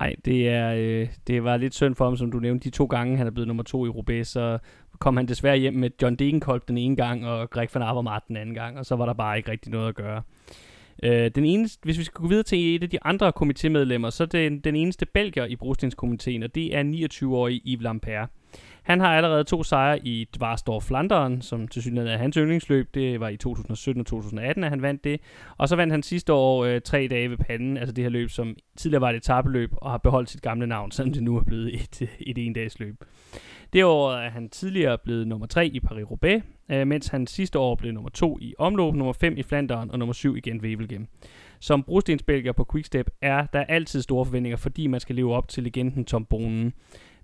Nej, 0.00 0.14
det, 0.24 0.48
er, 0.48 0.74
øh, 0.76 1.08
det 1.26 1.44
var 1.44 1.56
lidt 1.56 1.74
synd 1.74 1.94
for 1.94 2.04
ham, 2.04 2.16
som 2.16 2.30
du 2.30 2.38
nævnte. 2.38 2.64
De 2.64 2.70
to 2.70 2.84
gange, 2.84 3.16
han 3.16 3.26
er 3.26 3.30
blevet 3.30 3.48
nummer 3.48 3.62
to 3.62 3.86
i 3.86 3.88
Roubaix, 3.88 4.26
så 4.26 4.58
kom 4.98 5.16
han 5.16 5.28
desværre 5.28 5.56
hjem 5.56 5.74
med 5.74 5.90
John 6.02 6.16
Degenkolb 6.16 6.68
den 6.68 6.78
ene 6.78 6.96
gang, 6.96 7.26
og 7.26 7.50
Greg 7.50 7.68
van 7.74 7.82
Avermaet 7.82 8.22
den 8.28 8.36
anden 8.36 8.54
gang, 8.54 8.78
og 8.78 8.86
så 8.86 8.96
var 8.96 9.06
der 9.06 9.12
bare 9.12 9.36
ikke 9.36 9.50
rigtig 9.50 9.72
noget 9.72 9.88
at 9.88 9.94
gøre. 9.94 10.22
Øh, 11.02 11.30
den 11.34 11.44
eneste, 11.44 11.80
hvis 11.84 11.98
vi 11.98 12.04
skal 12.04 12.20
gå 12.20 12.28
videre 12.28 12.42
til 12.42 12.74
et 12.74 12.82
af 12.82 12.90
de 12.90 13.04
andre 13.04 13.32
komitémedlemmer, 13.42 14.10
så 14.10 14.22
er 14.22 14.26
den, 14.26 14.60
den 14.60 14.76
eneste 14.76 15.06
belgier 15.06 15.44
i 15.44 15.56
brostenskomiteén, 15.56 16.44
og 16.44 16.54
det 16.54 16.76
er 16.76 16.82
29-årige 16.82 17.60
Yves 17.66 17.82
Lampere. 17.82 18.26
Han 18.82 19.00
har 19.00 19.16
allerede 19.16 19.44
to 19.44 19.62
sejre 19.62 20.06
i 20.06 20.28
Dvarstor 20.36 20.80
Flanderen, 20.80 21.42
som 21.42 21.68
til 21.68 21.82
synligheden 21.82 22.14
er 22.14 22.18
hans 22.18 22.36
yndlingsløb. 22.36 22.94
Det 22.94 23.20
var 23.20 23.28
i 23.28 23.36
2017 23.36 24.00
og 24.00 24.06
2018, 24.06 24.64
at 24.64 24.70
han 24.70 24.82
vandt 24.82 25.04
det. 25.04 25.20
Og 25.56 25.68
så 25.68 25.76
vandt 25.76 25.92
han 25.92 26.02
sidste 26.02 26.32
år 26.32 26.64
øh, 26.64 26.80
tre 26.80 27.08
dage 27.10 27.30
ved 27.30 27.36
panden, 27.36 27.76
altså 27.76 27.92
det 27.92 28.04
her 28.04 28.08
løb, 28.08 28.30
som 28.30 28.56
tidligere 28.76 29.00
var 29.00 29.10
et 29.10 29.16
etabeløb, 29.16 29.70
og 29.76 29.90
har 29.90 29.98
beholdt 29.98 30.30
sit 30.30 30.42
gamle 30.42 30.66
navn, 30.66 30.90
selvom 30.90 31.12
det 31.12 31.22
nu 31.22 31.36
er 31.36 31.44
blevet 31.44 31.74
et, 31.74 32.08
et 32.20 32.38
en-dags-løb. 32.38 33.04
Det 33.76 33.84
år 33.84 34.12
er 34.12 34.30
han 34.30 34.48
tidligere 34.48 34.98
blevet 34.98 35.28
nummer 35.28 35.46
3 35.46 35.66
i 35.66 35.80
Paris-Roubaix, 35.80 36.40
øh, 36.68 36.86
mens 36.86 37.06
han 37.08 37.26
sidste 37.26 37.58
år 37.58 37.74
blev 37.74 37.92
nummer 37.92 38.10
2 38.10 38.38
i 38.40 38.54
omløb, 38.58 38.94
nummer 38.94 39.12
5 39.12 39.36
i 39.36 39.42
Flandern 39.42 39.90
og 39.90 39.98
nummer 39.98 40.12
7 40.12 40.36
igen 40.36 40.62
ved 40.62 40.68
Wevelgem. 40.68 41.06
Som 41.60 41.82
brostensbælger 41.82 42.52
på 42.52 42.66
Quickstep 42.72 43.10
er 43.20 43.46
der 43.52 43.64
altid 43.64 44.02
store 44.02 44.24
forventninger, 44.24 44.56
fordi 44.56 44.86
man 44.86 45.00
skal 45.00 45.16
leve 45.16 45.34
op 45.34 45.48
til 45.48 45.62
legenden 45.62 46.04
Tom 46.04 46.24
Bonen. 46.24 46.72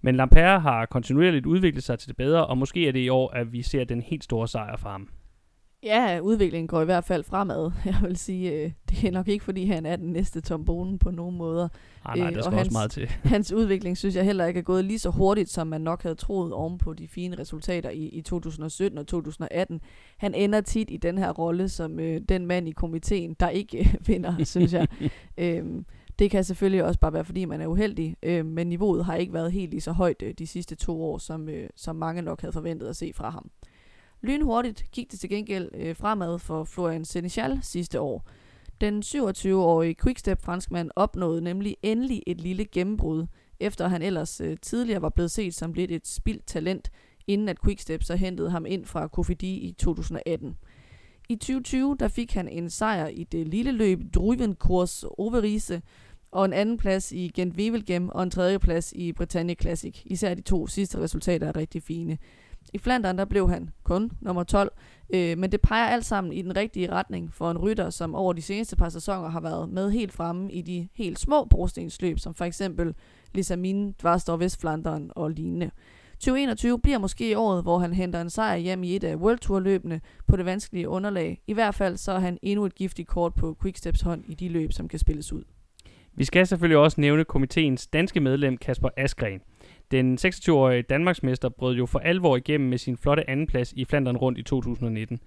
Men 0.00 0.16
Lampere 0.16 0.60
har 0.60 0.86
kontinuerligt 0.86 1.46
udviklet 1.46 1.84
sig 1.84 1.98
til 1.98 2.08
det 2.08 2.16
bedre, 2.16 2.46
og 2.46 2.58
måske 2.58 2.88
er 2.88 2.92
det 2.92 3.00
i 3.00 3.08
år, 3.08 3.30
at 3.30 3.52
vi 3.52 3.62
ser 3.62 3.84
den 3.84 4.02
helt 4.02 4.24
store 4.24 4.48
sejr 4.48 4.76
fra 4.76 4.90
ham. 4.90 5.08
Ja, 5.84 6.20
udviklingen 6.22 6.66
går 6.68 6.82
i 6.82 6.84
hvert 6.84 7.04
fald 7.04 7.24
fremad. 7.24 7.70
Jeg 7.84 7.96
vil 8.02 8.16
sige, 8.16 8.52
øh, 8.52 8.70
det 8.90 9.04
er 9.04 9.10
nok 9.10 9.28
ikke, 9.28 9.44
fordi 9.44 9.66
han 9.66 9.86
er 9.86 9.96
den 9.96 10.12
næste 10.12 10.40
Tom 10.40 10.64
Bonen 10.64 10.98
på 10.98 11.10
nogen 11.10 11.36
måder. 11.36 11.68
Nej, 12.04 12.16
nej, 12.16 12.28
øh, 12.28 12.34
der 12.34 12.42
skal 12.42 12.54
og 12.54 12.58
også 12.58 12.72
meget 12.72 12.90
til. 12.90 13.08
hans 13.34 13.52
udvikling 13.52 13.98
synes 13.98 14.16
jeg 14.16 14.24
heller 14.24 14.46
ikke 14.46 14.58
er 14.58 14.64
gået 14.64 14.84
lige 14.84 14.98
så 14.98 15.10
hurtigt, 15.10 15.50
som 15.50 15.66
man 15.66 15.80
nok 15.80 16.02
havde 16.02 16.14
troet 16.14 16.52
oven 16.52 16.78
på 16.78 16.92
de 16.92 17.08
fine 17.08 17.38
resultater 17.38 17.90
i, 17.90 18.06
i 18.06 18.22
2017 18.22 18.98
og 18.98 19.06
2018. 19.06 19.80
Han 20.16 20.34
ender 20.34 20.60
tit 20.60 20.90
i 20.90 20.96
den 20.96 21.18
her 21.18 21.32
rolle 21.32 21.68
som 21.68 22.00
øh, 22.00 22.20
den 22.28 22.46
mand 22.46 22.68
i 22.68 22.72
komiteen, 22.72 23.36
der 23.40 23.48
ikke 23.48 23.78
øh, 23.78 23.94
vinder, 24.06 24.44
synes 24.44 24.72
jeg. 24.72 24.88
øhm, 25.38 25.86
det 26.18 26.30
kan 26.30 26.44
selvfølgelig 26.44 26.84
også 26.84 27.00
bare 27.00 27.12
være, 27.12 27.24
fordi 27.24 27.44
man 27.44 27.60
er 27.60 27.66
uheldig, 27.66 28.16
øh, 28.22 28.46
men 28.46 28.66
niveauet 28.66 29.04
har 29.04 29.14
ikke 29.14 29.32
været 29.32 29.52
helt 29.52 29.70
lige 29.70 29.80
så 29.80 29.92
højt 29.92 30.22
øh, 30.22 30.34
de 30.38 30.46
sidste 30.46 30.74
to 30.74 31.02
år, 31.02 31.18
som, 31.18 31.48
øh, 31.48 31.68
som 31.76 31.96
mange 31.96 32.22
nok 32.22 32.40
havde 32.40 32.52
forventet 32.52 32.86
at 32.86 32.96
se 32.96 33.12
fra 33.14 33.30
ham. 33.30 33.50
Lynhurtigt 34.22 34.84
gik 34.92 35.10
det 35.10 35.20
til 35.20 35.30
gengæld 35.30 35.70
øh, 35.74 35.96
fremad 35.96 36.38
for 36.38 36.64
Florian 36.64 37.04
Seneschal 37.04 37.58
sidste 37.62 38.00
år. 38.00 38.28
Den 38.80 39.02
27-årige 39.02 39.94
Quickstep-franskmand 40.02 40.90
opnåede 40.96 41.42
nemlig 41.42 41.76
endelig 41.82 42.22
et 42.26 42.40
lille 42.40 42.64
gennembrud, 42.64 43.26
efter 43.60 43.88
han 43.88 44.02
ellers 44.02 44.40
øh, 44.40 44.56
tidligere 44.62 45.02
var 45.02 45.08
blevet 45.08 45.30
set 45.30 45.54
som 45.54 45.72
lidt 45.72 45.90
et 45.90 46.06
spildt 46.06 46.46
talent, 46.46 46.90
inden 47.26 47.48
at 47.48 47.62
Quickstep 47.64 48.02
så 48.02 48.16
hentede 48.16 48.50
ham 48.50 48.66
ind 48.66 48.84
fra 48.84 49.08
Kofidi 49.08 49.54
i 49.54 49.72
2018. 49.72 50.56
I 51.28 51.36
2020 51.36 51.96
der 52.00 52.08
fik 52.08 52.32
han 52.32 52.48
en 52.48 52.70
sejr 52.70 53.06
i 53.06 53.24
det 53.24 53.48
lille 53.48 53.72
løb 53.72 54.00
Druivenkurs 54.14 55.04
Overise, 55.04 55.82
og 56.32 56.44
en 56.44 56.52
anden 56.52 56.76
plads 56.76 57.12
i 57.12 57.30
Gent 57.34 57.56
Wevelgem 57.56 58.08
og 58.08 58.22
en 58.22 58.30
tredje 58.30 58.58
plads 58.58 58.92
i 58.92 59.12
Britannia 59.12 59.54
Classic. 59.54 60.02
Især 60.04 60.34
de 60.34 60.42
to 60.42 60.66
sidste 60.66 60.98
resultater 60.98 61.46
er 61.46 61.56
rigtig 61.56 61.82
fine. 61.82 62.18
I 62.72 62.78
Flandern 62.78 63.18
der 63.18 63.24
blev 63.24 63.50
han 63.50 63.70
kun 63.82 64.10
nummer 64.20 64.44
12, 64.44 64.72
øh, 65.14 65.38
men 65.38 65.52
det 65.52 65.60
peger 65.60 65.86
alt 65.86 66.04
sammen 66.04 66.32
i 66.32 66.42
den 66.42 66.56
rigtige 66.56 66.92
retning 66.92 67.32
for 67.32 67.50
en 67.50 67.58
rytter, 67.58 67.90
som 67.90 68.14
over 68.14 68.32
de 68.32 68.42
seneste 68.42 68.76
par 68.76 68.88
sæsoner 68.88 69.28
har 69.28 69.40
været 69.40 69.68
med 69.68 69.90
helt 69.90 70.12
fremme 70.12 70.52
i 70.52 70.62
de 70.62 70.88
helt 70.94 71.18
små 71.18 71.44
brostensløb, 71.44 72.18
som 72.18 72.34
for 72.34 72.44
eksempel 72.44 72.94
Lissamine, 73.34 73.94
Dvarstor 74.00 74.36
Vestflandern 74.36 75.10
og 75.16 75.30
lignende. 75.30 75.70
2021 76.12 76.78
bliver 76.78 76.98
måske 76.98 77.38
året, 77.38 77.62
hvor 77.62 77.78
han 77.78 77.92
henter 77.92 78.20
en 78.20 78.30
sejr 78.30 78.56
hjem 78.56 78.82
i 78.82 78.96
et 78.96 79.04
af 79.04 79.16
World 79.16 79.38
Tour 79.38 79.60
løbene 79.60 80.00
på 80.26 80.36
det 80.36 80.44
vanskelige 80.44 80.88
underlag. 80.88 81.42
I 81.46 81.52
hvert 81.52 81.74
fald 81.74 81.96
så 81.96 82.12
er 82.12 82.18
han 82.18 82.38
endnu 82.42 82.64
et 82.64 82.74
giftigt 82.74 83.08
kort 83.08 83.34
på 83.34 83.56
Quicksteps 83.62 84.00
hånd 84.00 84.24
i 84.26 84.34
de 84.34 84.48
løb, 84.48 84.72
som 84.72 84.88
kan 84.88 84.98
spilles 84.98 85.32
ud. 85.32 85.42
Vi 86.14 86.24
skal 86.24 86.46
selvfølgelig 86.46 86.78
også 86.78 87.00
nævne 87.00 87.24
komiteens 87.24 87.86
danske 87.86 88.20
medlem 88.20 88.56
Kasper 88.56 88.88
Askren. 88.96 89.40
Den 89.92 90.18
26-årige 90.20 90.82
Danmarksmester 90.82 91.48
brød 91.48 91.76
jo 91.76 91.86
for 91.86 91.98
alvor 91.98 92.36
igennem 92.36 92.70
med 92.70 92.78
sin 92.78 92.96
flotte 92.96 93.30
andenplads 93.30 93.72
i 93.72 93.84
Flandern 93.84 94.16
rundt 94.16 94.38
i 94.38 94.42
2019. 94.42 95.20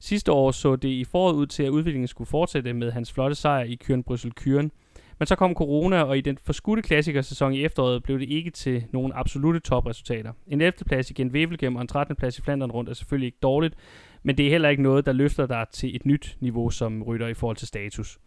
Sidste 0.00 0.32
år 0.32 0.50
så 0.50 0.76
det 0.76 0.88
i 0.88 1.04
foråret 1.04 1.34
ud 1.34 1.46
til, 1.46 1.62
at 1.62 1.68
udviklingen 1.68 2.08
skulle 2.08 2.28
fortsætte 2.28 2.72
med 2.72 2.92
hans 2.92 3.12
flotte 3.12 3.36
sejr 3.36 3.64
i 3.64 3.74
Kyren 3.74 4.02
Bryssel 4.02 4.32
Kyren. 4.32 4.72
Men 5.18 5.26
så 5.26 5.36
kom 5.36 5.54
corona, 5.54 6.02
og 6.02 6.18
i 6.18 6.20
den 6.20 6.38
forskudte 6.44 6.82
klassikersæson 6.82 7.52
i 7.52 7.64
efteråret 7.64 8.02
blev 8.02 8.18
det 8.18 8.28
ikke 8.28 8.50
til 8.50 8.84
nogen 8.92 9.12
absolute 9.14 9.60
topresultater. 9.60 10.32
En 10.46 10.60
11. 10.60 10.72
plads 10.86 11.10
i 11.10 11.14
Gent 11.14 11.32
Wevelgem 11.32 11.76
og 11.76 11.82
en 11.82 11.88
13. 11.88 12.16
plads 12.16 12.38
i 12.38 12.42
Flandern 12.42 12.70
rundt 12.70 12.90
er 12.90 12.94
selvfølgelig 12.94 13.26
ikke 13.26 13.38
dårligt, 13.42 13.74
men 14.22 14.38
det 14.38 14.46
er 14.46 14.50
heller 14.50 14.68
ikke 14.68 14.82
noget, 14.82 15.06
der 15.06 15.12
løfter 15.12 15.46
dig 15.46 15.66
til 15.72 15.96
et 15.96 16.06
nyt 16.06 16.36
niveau 16.40 16.70
som 16.70 17.02
rytter 17.02 17.26
i 17.26 17.34
forhold 17.34 17.56
til 17.56 17.68
status. 17.68 18.18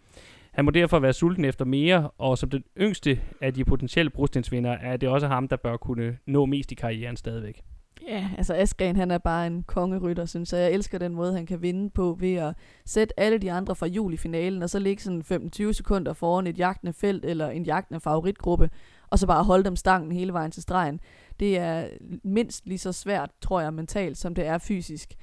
Han 0.55 0.65
må 0.65 0.71
derfor 0.71 0.99
være 0.99 1.13
sulten 1.13 1.45
efter 1.45 1.65
mere, 1.65 2.09
og 2.17 2.37
som 2.37 2.49
den 2.49 2.63
yngste 2.77 3.19
af 3.41 3.53
de 3.53 3.65
potentielle 3.65 4.09
brostensvindere, 4.09 4.81
er 4.81 4.97
det 4.97 5.09
også 5.09 5.27
ham, 5.27 5.47
der 5.47 5.55
bør 5.55 5.77
kunne 5.77 6.17
nå 6.27 6.45
mest 6.45 6.71
i 6.71 6.75
karrieren 6.75 7.17
stadigvæk. 7.17 7.61
Ja, 8.07 8.29
altså 8.37 8.53
Askren, 8.53 8.95
han 8.95 9.11
er 9.11 9.17
bare 9.17 9.47
en 9.47 9.63
kongerytter, 9.63 10.25
synes 10.25 10.53
jeg. 10.53 10.59
Jeg 10.59 10.71
elsker 10.71 10.97
den 10.97 11.15
måde, 11.15 11.33
han 11.33 11.45
kan 11.45 11.61
vinde 11.61 11.89
på 11.89 12.17
ved 12.19 12.33
at 12.35 12.55
sætte 12.85 13.19
alle 13.19 13.37
de 13.37 13.51
andre 13.51 13.75
fra 13.75 13.87
jul 13.87 14.13
i 14.13 14.17
finalen, 14.17 14.63
og 14.63 14.69
så 14.69 14.79
ligge 14.79 15.03
sådan 15.03 15.23
25 15.23 15.73
sekunder 15.73 16.13
foran 16.13 16.47
et 16.47 16.57
jagtende 16.57 16.93
felt 16.93 17.25
eller 17.25 17.49
en 17.49 17.63
jagtende 17.63 17.99
favoritgruppe, 17.99 18.69
og 19.09 19.19
så 19.19 19.27
bare 19.27 19.43
holde 19.43 19.63
dem 19.63 19.75
stangen 19.75 20.11
hele 20.11 20.33
vejen 20.33 20.51
til 20.51 20.63
stregen. 20.63 20.99
Det 21.39 21.57
er 21.57 21.87
mindst 22.23 22.67
lige 22.67 22.77
så 22.77 22.91
svært, 22.91 23.29
tror 23.41 23.61
jeg, 23.61 23.73
mentalt, 23.73 24.17
som 24.17 24.35
det 24.35 24.45
er 24.47 24.57
fysisk. 24.57 25.13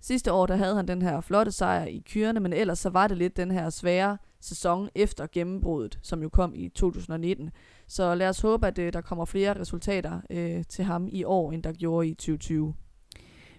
Sidste 0.00 0.32
år, 0.32 0.46
der 0.46 0.56
havde 0.56 0.76
han 0.76 0.88
den 0.88 1.02
her 1.02 1.20
flotte 1.20 1.52
sejr 1.52 1.84
i 1.84 2.02
kyrene, 2.06 2.40
men 2.40 2.52
ellers 2.52 2.78
så 2.78 2.90
var 2.90 3.08
det 3.08 3.18
lidt 3.18 3.36
den 3.36 3.50
her 3.50 3.70
svære 3.70 4.18
sæson 4.44 4.88
efter 4.94 5.26
gennembruddet, 5.32 5.98
som 6.02 6.22
jo 6.22 6.28
kom 6.28 6.52
i 6.54 6.68
2019. 6.68 7.50
Så 7.86 8.14
lad 8.14 8.28
os 8.28 8.40
håbe, 8.40 8.66
at 8.66 8.78
øh, 8.78 8.92
der 8.92 9.00
kommer 9.00 9.24
flere 9.24 9.60
resultater 9.60 10.20
øh, 10.30 10.64
til 10.68 10.84
ham 10.84 11.08
i 11.12 11.24
år, 11.24 11.52
end 11.52 11.62
der 11.62 11.72
gjorde 11.72 12.08
i 12.08 12.14
2020. 12.14 12.74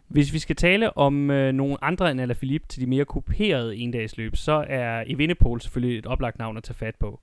Hvis 0.07 0.33
vi 0.33 0.39
skal 0.39 0.55
tale 0.55 0.97
om 0.97 1.31
øh, 1.31 1.53
nogle 1.53 1.83
andre 1.83 2.11
end 2.11 2.21
Alaphilippe 2.21 2.67
til 2.67 2.81
de 2.81 2.87
mere 2.87 3.05
kuperede 3.05 3.75
endagsløb, 3.75 4.35
så 4.35 4.65
er 4.67 5.03
Evenepoel 5.07 5.61
selvfølgelig 5.61 5.99
et 5.99 6.05
oplagt 6.05 6.39
navn 6.39 6.57
at 6.57 6.63
tage 6.63 6.75
fat 6.75 6.95
på. 6.95 7.19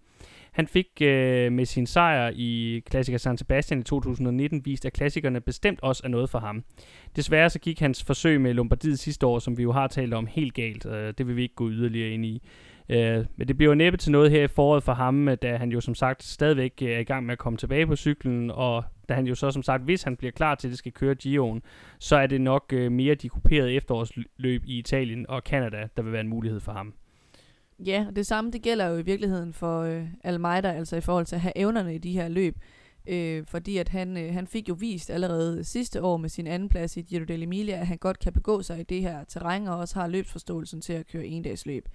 Han 0.52 0.66
fik 0.66 0.86
øh, 1.02 1.52
med 1.52 1.64
sin 1.64 1.86
sejr 1.86 2.32
i 2.34 2.82
klassiker 2.86 3.18
San 3.18 3.38
Sebastian 3.38 3.80
i 3.80 3.82
2019 3.82 4.64
vist, 4.64 4.86
at 4.86 4.92
klassikerne 4.92 5.40
bestemt 5.40 5.80
også 5.82 6.02
er 6.04 6.08
noget 6.08 6.30
for 6.30 6.38
ham. 6.38 6.64
Desværre 7.16 7.50
så 7.50 7.58
gik 7.58 7.80
hans 7.80 8.04
forsøg 8.04 8.40
med 8.40 8.54
Lombardiet 8.54 8.98
sidste 8.98 9.26
år, 9.26 9.38
som 9.38 9.58
vi 9.58 9.62
jo 9.62 9.72
har 9.72 9.86
talt 9.86 10.14
om, 10.14 10.26
helt 10.26 10.54
galt. 10.54 10.86
Øh, 10.86 11.14
det 11.18 11.26
vil 11.26 11.36
vi 11.36 11.42
ikke 11.42 11.54
gå 11.54 11.70
yderligere 11.70 12.10
ind 12.10 12.24
i. 12.24 12.42
Øh, 12.90 13.26
men 13.36 13.48
det 13.48 13.56
bliver 13.56 13.74
næppe 13.74 13.96
til 13.96 14.12
noget 14.12 14.30
her 14.30 14.44
i 14.44 14.48
foråret 14.48 14.82
for 14.82 14.92
ham, 14.92 15.28
øh, 15.28 15.36
da 15.42 15.56
han 15.56 15.72
jo 15.72 15.80
som 15.80 15.94
sagt 15.94 16.22
stadigvæk 16.22 16.72
øh, 16.82 16.90
er 16.90 16.98
i 16.98 17.04
gang 17.04 17.26
med 17.26 17.32
at 17.32 17.38
komme 17.38 17.56
tilbage 17.56 17.86
på 17.86 17.96
cyklen, 17.96 18.50
og 18.50 18.84
da 19.08 19.14
han 19.14 19.26
jo 19.26 19.34
så 19.34 19.50
som 19.50 19.62
sagt, 19.62 19.82
hvis 19.82 20.02
han 20.02 20.16
bliver 20.16 20.30
klar 20.30 20.54
til, 20.54 20.68
at 20.68 20.70
det 20.70 20.78
skal 20.78 20.92
køre 20.92 21.16
Gio'en, 21.24 21.60
så 21.98 22.16
er 22.16 22.26
det 22.26 22.40
nok 22.40 22.72
øh, 22.72 22.92
mere 22.92 23.14
de 23.14 23.28
kuperede 23.28 23.72
efterårsløb 23.72 24.62
i 24.66 24.78
Italien 24.78 25.26
og 25.28 25.44
Kanada, 25.44 25.88
der 25.96 26.02
vil 26.02 26.12
være 26.12 26.20
en 26.20 26.28
mulighed 26.28 26.60
for 26.60 26.72
ham. 26.72 26.94
Ja, 27.78 28.06
det 28.16 28.26
samme 28.26 28.50
det 28.50 28.62
gælder 28.62 28.86
jo 28.86 28.96
i 28.96 29.02
virkeligheden 29.02 29.52
for 29.52 29.80
øh, 29.80 30.04
Almeida, 30.24 30.72
altså 30.72 30.96
i 30.96 31.00
forhold 31.00 31.26
til 31.26 31.34
at 31.34 31.40
have 31.40 31.58
evnerne 31.58 31.94
i 31.94 31.98
de 31.98 32.12
her 32.12 32.28
løb. 32.28 32.56
Øh, 33.08 33.44
fordi 33.46 33.76
at 33.76 33.88
han, 33.88 34.16
øh, 34.16 34.32
han 34.32 34.46
fik 34.46 34.68
jo 34.68 34.76
vist 34.80 35.10
allerede 35.10 35.64
sidste 35.64 36.02
år 36.02 36.16
med 36.16 36.28
sin 36.28 36.46
anden 36.46 36.68
plads 36.68 36.96
i 36.96 37.00
Giro 37.00 37.24
dell'Emilia, 37.24 37.72
at 37.72 37.86
han 37.86 37.98
godt 37.98 38.18
kan 38.18 38.32
begå 38.32 38.62
sig 38.62 38.80
i 38.80 38.82
det 38.82 39.00
her 39.02 39.24
terræn, 39.24 39.68
og 39.68 39.78
også 39.78 40.00
har 40.00 40.06
løbsforståelsen 40.06 40.80
til 40.80 40.92
at 40.92 41.06
køre 41.06 41.26
en 41.26 41.42
dags 41.42 41.66
løb. 41.66 41.88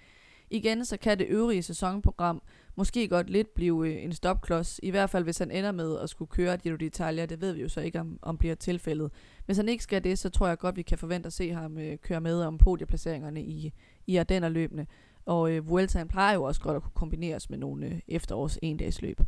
Igen 0.49 0.85
så 0.85 0.97
kan 0.97 1.19
det 1.19 1.27
øvrige 1.29 1.63
sæsonprogram 1.63 2.41
måske 2.75 3.07
godt 3.07 3.29
lidt 3.29 3.53
blive 3.55 3.89
øh, 3.89 4.03
en 4.03 4.13
stopklods, 4.13 4.79
i 4.83 4.89
hvert 4.89 5.09
fald 5.09 5.23
hvis 5.23 5.37
han 5.37 5.51
ender 5.51 5.71
med 5.71 5.99
at 5.99 6.09
skulle 6.09 6.29
køre 6.29 6.57
Giro 6.57 6.75
d'Italia, 6.75 7.25
det 7.25 7.41
ved 7.41 7.53
vi 7.53 7.61
jo 7.61 7.69
så 7.69 7.81
ikke 7.81 7.99
om, 7.99 8.19
om 8.21 8.37
bliver 8.37 8.55
tilfældet. 8.55 9.11
Hvis 9.45 9.57
han 9.57 9.69
ikke 9.69 9.83
skal 9.83 10.03
det, 10.03 10.19
så 10.19 10.29
tror 10.29 10.47
jeg 10.47 10.57
godt, 10.57 10.75
vi 10.75 10.81
kan 10.81 10.97
forvente 10.97 11.27
at 11.27 11.33
se 11.33 11.51
ham 11.51 11.77
øh, 11.77 11.97
køre 11.97 12.21
med 12.21 12.41
om 12.41 12.57
podieplaceringerne 12.57 13.41
i, 13.41 13.73
i 14.07 14.17
Ardennerløbene. 14.17 14.87
Og 15.25 15.51
øh, 15.51 15.69
Vueltaen 15.69 16.07
plejer 16.07 16.33
jo 16.33 16.43
også 16.43 16.61
godt 16.61 16.75
at 16.75 16.81
kunne 16.81 16.91
kombineres 16.95 17.49
med 17.49 17.57
nogle 17.57 17.85
øh, 17.85 17.99
efterårs 18.07 18.59
endagsløb. 18.61 19.21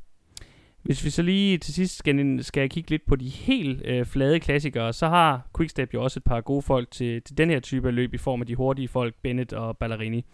Hvis 0.84 1.06
vi 1.06 1.10
så 1.10 1.22
lige 1.22 1.58
til 1.58 1.74
sidst 1.74 1.98
skal, 1.98 2.44
skal 2.44 2.70
kigge 2.70 2.90
lidt 2.90 3.06
på 3.06 3.16
de 3.16 3.30
helt 3.30 3.82
øh, 3.86 4.06
flade 4.06 4.40
klassikere, 4.40 4.94
så 4.94 5.08
har 5.08 5.50
Quickstep 5.58 5.94
jo 5.94 6.04
også 6.04 6.20
et 6.20 6.24
par 6.24 6.42
gode 6.42 6.62
folk 6.62 6.92
til, 6.92 7.22
til 7.22 7.38
den 7.38 7.50
her 7.50 7.60
type 7.60 7.88
af 7.88 7.96
løb 7.96 8.14
i 8.14 8.18
form 8.18 8.42
af 8.42 8.48
de 8.48 8.56
hurtige 8.56 8.88
folk, 8.88 9.16
Bennett 9.24 9.54
og 9.54 9.78
Ballerini. 9.78 10.26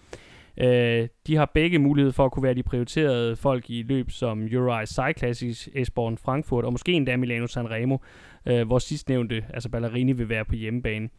Øh, 0.58 1.08
de 1.28 1.36
har 1.36 1.52
begge 1.54 1.80
mulighed 1.80 2.12
for 2.12 2.26
at 2.26 2.32
kunne 2.32 2.44
være 2.44 2.54
de 2.54 2.63
prioriterede 2.63 3.36
folk 3.36 3.70
i 3.70 3.84
løb 3.84 4.12
som 4.12 4.42
Uri 4.44 4.86
Cyclassics, 4.86 5.70
Esborn 5.74 6.18
Frankfurt 6.18 6.66
og 6.66 6.72
måske 6.72 6.92
endda 6.92 7.18
Milano 7.18 7.48
Sanremo, 7.48 7.98
øh, 8.46 8.68
hvor 8.68 8.80
sidstnævnte, 8.80 9.46
altså 9.54 9.70
Ballerini, 9.70 10.12
vil 10.12 10.30
være 10.30 10.46
på 10.46 10.56
hjemmebane. 10.56 11.10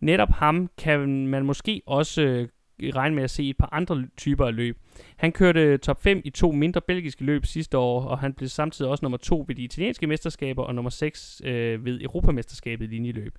Netop 0.00 0.30
ham 0.30 0.70
kan 0.78 1.26
man 1.26 1.44
måske 1.44 1.82
også 1.86 2.22
øh, 2.22 2.48
regne 2.82 3.14
med 3.14 3.22
at 3.24 3.30
se 3.30 3.48
et 3.48 3.56
par 3.56 3.68
andre 3.72 4.04
typer 4.16 4.46
af 4.46 4.56
løb. 4.56 4.78
Han 5.16 5.32
kørte 5.32 5.78
top 5.78 6.02
5 6.02 6.22
i 6.24 6.30
to 6.30 6.52
mindre 6.52 6.80
belgiske 6.80 7.24
løb 7.24 7.46
sidste 7.46 7.78
år, 7.78 8.04
og 8.04 8.18
han 8.18 8.32
blev 8.34 8.48
samtidig 8.48 8.90
også 8.90 9.04
nummer 9.04 9.18
2 9.18 9.44
ved 9.48 9.54
de 9.54 9.62
italienske 9.62 10.06
mesterskaber 10.06 10.62
og 10.62 10.74
nummer 10.74 10.90
6 10.90 11.42
øh, 11.44 11.84
ved 11.84 12.00
Europamesterskabet 12.00 12.84
i 12.84 12.88
linjeløb. 12.88 13.38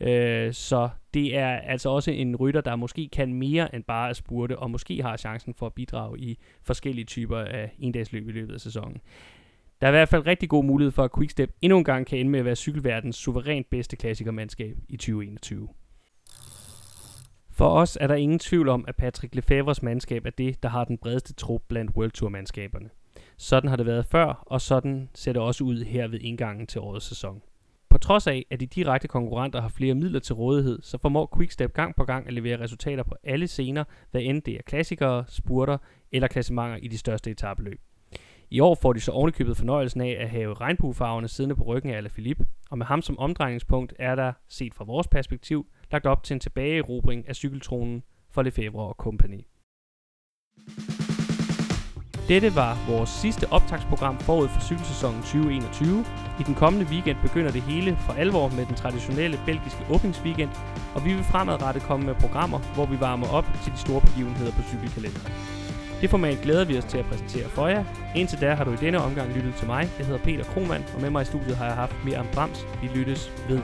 Øh, 0.00 0.52
så 0.52 0.88
det 1.14 1.36
er 1.36 1.48
altså 1.48 1.90
også 1.90 2.10
en 2.10 2.36
rytter, 2.36 2.60
der 2.60 2.76
måske 2.76 3.08
kan 3.12 3.34
mere 3.34 3.74
end 3.74 3.84
bare 3.84 4.10
at 4.10 4.16
spurte, 4.16 4.58
og 4.58 4.70
måske 4.70 5.02
har 5.02 5.16
chancen 5.16 5.54
for 5.54 5.66
at 5.66 5.72
bidrage 5.72 6.18
i 6.18 6.38
forskellige 6.62 7.04
typer 7.04 7.38
af 7.38 7.70
endagsløb 7.78 8.28
i 8.28 8.32
løbet 8.32 8.54
af 8.54 8.60
sæsonen. 8.60 9.00
Der 9.80 9.86
er 9.86 9.90
i 9.90 9.92
hvert 9.92 10.08
fald 10.08 10.26
rigtig 10.26 10.48
god 10.48 10.64
mulighed 10.64 10.92
for, 10.92 11.04
at 11.04 11.10
Quickstep 11.16 11.50
endnu 11.62 11.78
en 11.78 11.84
gang 11.84 12.06
kan 12.06 12.18
ende 12.18 12.30
med 12.30 12.38
at 12.38 12.44
være 12.44 12.56
cykelverdens 12.56 13.16
suverænt 13.16 13.70
bedste 13.70 13.96
klassikermandskab 13.96 14.76
i 14.88 14.96
2021. 14.96 15.68
For 17.50 17.68
os 17.68 17.98
er 18.00 18.06
der 18.06 18.14
ingen 18.14 18.38
tvivl 18.38 18.68
om, 18.68 18.84
at 18.88 18.96
Patrick 18.96 19.34
Lefebvres 19.34 19.82
mandskab 19.82 20.26
er 20.26 20.30
det, 20.30 20.62
der 20.62 20.68
har 20.68 20.84
den 20.84 20.98
bredeste 20.98 21.34
trup 21.34 21.62
blandt 21.68 21.96
World 21.96 22.10
Tour-mandskaberne. 22.10 22.90
Sådan 23.36 23.70
har 23.70 23.76
det 23.76 23.86
været 23.86 24.06
før, 24.06 24.42
og 24.46 24.60
sådan 24.60 25.08
ser 25.14 25.32
det 25.32 25.42
også 25.42 25.64
ud 25.64 25.84
her 25.84 26.08
ved 26.08 26.20
indgangen 26.20 26.66
til 26.66 26.80
årets 26.80 27.06
sæson. 27.06 27.42
På 27.90 27.98
trods 27.98 28.26
af, 28.26 28.46
at 28.50 28.60
de 28.60 28.66
direkte 28.66 29.08
konkurrenter 29.08 29.60
har 29.60 29.68
flere 29.68 29.94
midler 29.94 30.20
til 30.20 30.34
rådighed, 30.34 30.78
så 30.82 30.98
formår 30.98 31.32
Quickstep 31.36 31.72
gang 31.72 31.96
på 31.96 32.04
gang 32.04 32.26
at 32.26 32.32
levere 32.32 32.60
resultater 32.60 33.02
på 33.02 33.14
alle 33.24 33.46
scener, 33.46 33.84
hvad 34.10 34.20
end 34.22 34.42
det 34.42 34.54
er 34.54 34.62
klassikere, 34.66 35.24
spurter 35.28 35.78
eller 36.12 36.28
klassementer 36.28 36.76
i 36.76 36.88
de 36.88 36.98
største 36.98 37.30
etabeløb. 37.30 37.80
I 38.50 38.60
år 38.60 38.74
får 38.74 38.92
de 38.92 39.00
så 39.00 39.12
ovenikøbet 39.12 39.56
fornøjelsen 39.56 40.00
af 40.00 40.16
at 40.20 40.30
have 40.30 40.54
regnbuefarverne 40.54 41.28
siddende 41.28 41.56
på 41.56 41.62
ryggen 41.62 41.90
af 41.90 41.96
Alaphilippe, 41.96 42.46
og 42.70 42.78
med 42.78 42.86
ham 42.86 43.02
som 43.02 43.18
omdrejningspunkt 43.18 43.94
er 43.98 44.14
der, 44.14 44.32
set 44.48 44.74
fra 44.74 44.84
vores 44.84 45.08
perspektiv, 45.08 45.66
lagt 45.90 46.06
op 46.06 46.22
til 46.22 46.34
en 46.34 46.40
tilbageerobring 46.40 47.28
af 47.28 47.36
cykeltronen 47.36 48.02
for 48.30 48.42
Lefebvre 48.42 48.82
og 48.82 48.96
kompagni. 48.96 49.46
Dette 52.28 52.54
var 52.54 52.78
vores 52.88 53.10
sidste 53.10 53.52
optagsprogram 53.52 54.18
forud 54.18 54.48
for 54.48 54.60
cykelsæsonen 54.60 55.22
2021. 55.22 56.04
I 56.40 56.42
den 56.42 56.54
kommende 56.54 56.86
weekend 56.90 57.16
begynder 57.22 57.50
det 57.50 57.62
hele 57.62 57.96
for 58.06 58.12
alvor 58.12 58.48
med 58.48 58.66
den 58.66 58.74
traditionelle 58.74 59.40
belgiske 59.46 59.84
åbningsweekend, 59.90 60.50
og 60.94 61.04
vi 61.04 61.12
vil 61.12 61.24
fremadrettet 61.24 61.82
komme 61.82 62.06
med 62.06 62.14
programmer, 62.14 62.58
hvor 62.74 62.86
vi 62.86 63.00
varmer 63.00 63.28
op 63.28 63.46
til 63.62 63.72
de 63.72 63.78
store 63.78 64.00
begivenheder 64.00 64.52
på 64.52 64.62
cykelkalenderen. 64.62 65.32
Det 66.00 66.10
format 66.10 66.38
glæder 66.42 66.64
vi 66.64 66.78
os 66.78 66.84
til 66.84 66.98
at 66.98 67.06
præsentere 67.06 67.48
for 67.48 67.66
jer. 67.68 67.84
Indtil 68.16 68.40
da 68.40 68.54
har 68.54 68.64
du 68.64 68.72
i 68.72 68.76
denne 68.76 68.98
omgang 68.98 69.32
lyttet 69.32 69.54
til 69.54 69.66
mig. 69.66 69.88
Jeg 69.98 70.06
hedder 70.06 70.20
Peter 70.20 70.44
Kromand, 70.44 70.84
og 70.94 71.00
med 71.00 71.10
mig 71.10 71.22
i 71.22 71.24
studiet 71.24 71.56
har 71.56 71.64
jeg 71.64 71.74
haft 71.74 72.04
Miriam 72.04 72.26
Brams. 72.34 72.66
Vi 72.82 72.88
lyttes 72.94 73.32
ved. 73.48 73.60